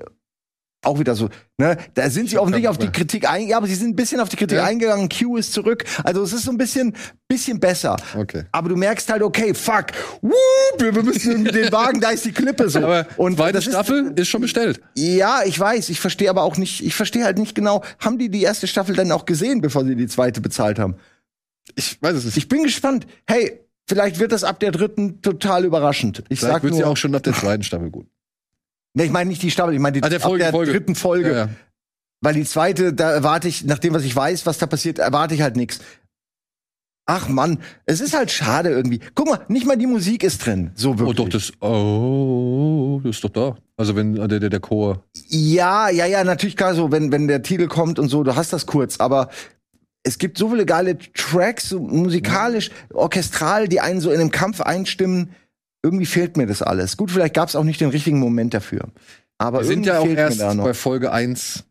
[0.86, 1.77] Auch wieder so, ne?
[1.95, 4.29] Da sind sie offensichtlich auf die Kritik eingegangen, ja, aber sie sind ein bisschen auf
[4.29, 4.65] die Kritik Ja.
[4.65, 5.09] eingegangen.
[5.09, 5.83] Q ist zurück.
[6.03, 6.95] Also es ist so ein bisschen,
[7.27, 7.97] bisschen besser.
[8.15, 8.43] Okay.
[8.51, 9.88] Aber du merkst halt, okay, fuck,
[10.21, 10.33] wup,
[10.79, 12.79] wir müssen den Wagen, da ist die Klippe so.
[12.79, 14.79] Aber und zweite das ist- Staffel ist schon bestellt.
[14.95, 18.29] ja, ich weiß, ich verstehe aber auch nicht, ich verstehe halt nicht genau, haben die
[18.29, 20.95] die erste Staffel dann auch gesehen, bevor sie die zweite bezahlt haben?
[21.75, 22.38] Ich weiß es nicht.
[22.38, 23.07] Ich bin gespannt.
[23.27, 23.59] Hey,
[23.89, 26.23] vielleicht wird das ab der dritten total überraschend.
[26.29, 28.05] Ich Vielleicht sag wird nur, sie auch schon nach der zweiten Staffel gut.
[28.95, 30.71] Nee, ich meine nicht die Staffel, ich meine die Ah, der Folge, ab der Folge.
[30.71, 31.49] dritten Folge, Ja, ja.
[32.21, 35.35] weil die zweite, da erwarte ich, nach dem was ich weiß, was da passiert, erwarte
[35.35, 35.79] ich halt nichts.
[37.07, 38.99] Ach Mann, es ist halt schade irgendwie.
[39.13, 41.15] Guck mal, nicht mal die Musik ist drin, so Oh, wirklich.
[41.17, 41.51] doch, das.
[41.61, 43.55] Oh, das ist doch da.
[43.77, 45.03] Also, wenn äh, der, der, der Chor.
[45.27, 48.53] Ja, ja, ja, natürlich klar so, wenn, wenn der Titel kommt und so, du hast
[48.53, 49.29] das kurz, aber
[50.01, 54.61] es gibt so viele geile Tracks, so musikalisch, orchestral, die einen so in den Kampf
[54.61, 55.29] einstimmen.
[55.86, 56.97] Irgendwie fehlt mir das alles.
[56.97, 58.88] Gut, vielleicht gab es auch nicht den richtigen Moment dafür.
[59.38, 61.63] Aber Wir sind ja auch erst bei Folge 1.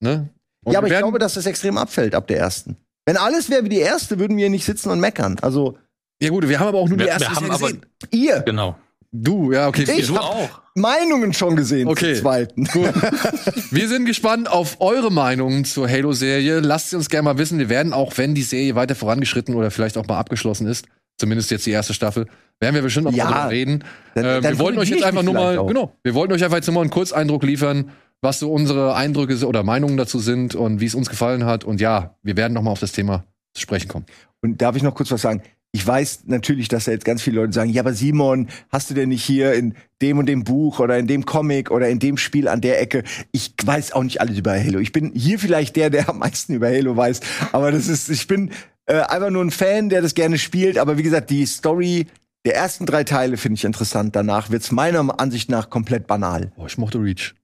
[0.00, 0.28] Ne?
[0.64, 2.76] Und ja, aber ich glaube, dass das extrem abfällt ab der ersten.
[3.06, 5.36] Wenn alles wäre wie die erste, würden wir nicht sitzen und meckern.
[5.40, 5.78] Also
[6.22, 7.86] Ja, gut, wir haben aber auch nur Wir- die erste wir haben aber- gesehen.
[8.10, 8.76] ihr, Genau.
[9.14, 9.84] Du, ja, okay.
[9.98, 10.62] Ich du hab- auch.
[10.74, 12.14] Meinungen schon gesehen Okay.
[12.14, 12.66] zur zweiten.
[13.70, 16.60] Wir sind gespannt auf eure Meinungen zur Halo-Serie.
[16.60, 17.58] Lasst sie uns gerne mal wissen.
[17.58, 20.86] Wir werden auch, wenn die Serie weiter vorangeschritten oder vielleicht auch mal abgeschlossen ist,
[21.18, 22.26] zumindest jetzt die erste Staffel,
[22.62, 23.24] werden wir bestimmt noch Ja.
[23.26, 23.84] mal darüber reden.
[24.14, 25.66] Dann- äh, dann wir wollten euch jetzt einfach nur mal, auch.
[25.66, 27.90] genau, wir wollten euch einfach jetzt nur mal einen Kurzeindruck liefern,
[28.22, 31.64] was so unsere Eindrücke oder Meinungen dazu sind und wie es uns gefallen hat.
[31.64, 34.06] Und ja, wir werden noch mal auf das Thema zu sprechen kommen.
[34.40, 35.42] Und darf ich noch kurz was sagen?
[35.74, 38.94] Ich weiß natürlich, dass da jetzt ganz viele Leute sagen, ja, aber Simon, hast du
[38.94, 42.18] denn nicht hier in dem und dem Buch oder in dem Comic oder in dem
[42.18, 43.04] Spiel an der Ecke?
[43.32, 44.80] Ich weiß auch nicht alles über Halo.
[44.80, 47.20] Ich bin hier vielleicht der, der am meisten über Halo weiß.
[47.52, 48.50] Aber das ist, ich bin
[48.84, 50.76] äh, einfach nur ein Fan, der das gerne spielt.
[50.76, 52.06] Aber wie gesagt, die Story
[52.44, 54.16] der ersten drei Teile finde ich interessant.
[54.16, 56.52] Danach wird's meiner Ansicht nach komplett banal.
[56.56, 57.34] Oh, ich mochte Reach.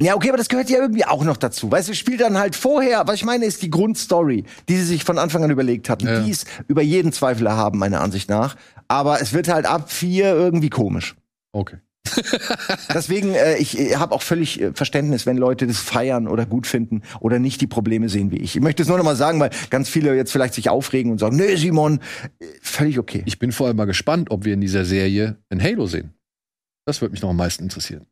[0.00, 1.70] Ja, okay, aber das gehört ja irgendwie auch noch dazu.
[1.70, 5.04] Weißt du, spielt dann halt vorher, was ich meine, ist die Grundstory, die sie sich
[5.04, 6.08] von Anfang an überlegt hatten.
[6.08, 6.20] Ja.
[6.20, 8.56] Die ist über jeden Zweifel erhaben, meiner Ansicht nach.
[8.88, 11.14] Aber es wird halt ab vier irgendwie komisch.
[11.52, 11.76] Okay.
[12.94, 16.66] Deswegen, äh, ich äh, habe auch völlig äh, Verständnis, wenn Leute das feiern oder gut
[16.66, 18.56] finden oder nicht die Probleme sehen wie ich.
[18.56, 21.18] Ich möchte es nur noch mal sagen, weil ganz viele jetzt vielleicht sich aufregen und
[21.18, 22.00] sagen, nee, Simon,
[22.38, 23.22] äh, völlig okay.
[23.26, 26.14] Ich bin vor allem mal gespannt, ob wir in dieser Serie ein Halo sehen.
[26.86, 28.06] Das würde mich noch am meisten interessieren.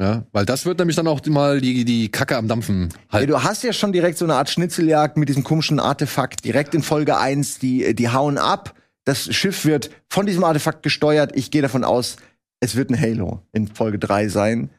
[0.00, 3.30] Ja, weil das wird nämlich dann auch mal die, die Kacke am Dampfen Ja, halten.
[3.32, 6.82] du hast ja schon direkt so eine Art Schnitzeljagd mit diesem komischen Artefakt direkt in
[6.82, 8.74] Folge 1, die, die hauen ab.
[9.04, 11.32] Das Schiff wird von diesem Artefakt gesteuert.
[11.34, 12.16] Ich gehe davon aus,
[12.60, 14.70] es wird ein Halo in Folge 3 sein.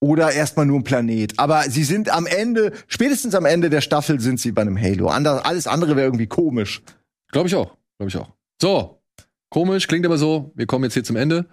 [0.00, 1.38] Oder erstmal nur ein Planet.
[1.38, 5.08] Aber sie sind am Ende, spätestens am Ende der Staffel sind sie bei einem Halo.
[5.08, 6.82] Ander, alles andere wäre irgendwie komisch.
[7.32, 7.76] Glaube ich auch.
[7.98, 8.32] Glaube ich auch.
[8.62, 9.02] So,
[9.50, 10.52] komisch, klingt aber so.
[10.54, 11.46] Wir kommen jetzt hier zum Ende.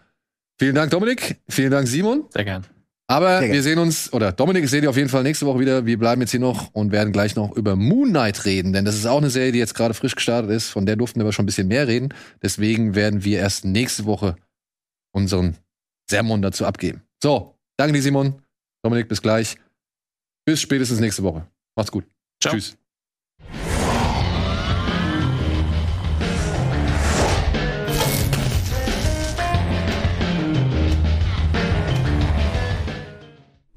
[0.60, 1.42] Vielen Dank, Dominik.
[1.50, 2.26] Vielen Dank, Simon.
[2.30, 2.66] Sehr gern.
[3.08, 5.60] Aber Sehr wir sehen uns, oder Dominik, ich sehe dich auf jeden Fall nächste Woche
[5.60, 5.86] wieder.
[5.86, 8.96] Wir bleiben jetzt hier noch und werden gleich noch über Moon Knight reden, denn das
[8.96, 10.70] ist auch eine Serie, die jetzt gerade frisch gestartet ist.
[10.70, 12.14] Von der durften wir aber schon ein bisschen mehr reden.
[12.42, 14.36] Deswegen werden wir erst nächste Woche
[15.16, 15.58] unseren
[16.10, 17.02] Sermon dazu abgeben.
[17.24, 18.42] So, danke dir, Simon.
[18.84, 19.58] Dominik, bis gleich.
[20.46, 21.48] Bis spätestens nächste Woche.
[21.76, 22.06] Macht's gut.
[22.42, 22.54] Ciao.
[22.54, 22.78] Tschüss.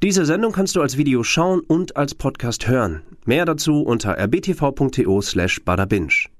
[0.00, 3.02] Diese Sendung kannst du als Video schauen und als Podcast hören.
[3.24, 6.30] Mehr dazu unter rbtv.to slash badabinch.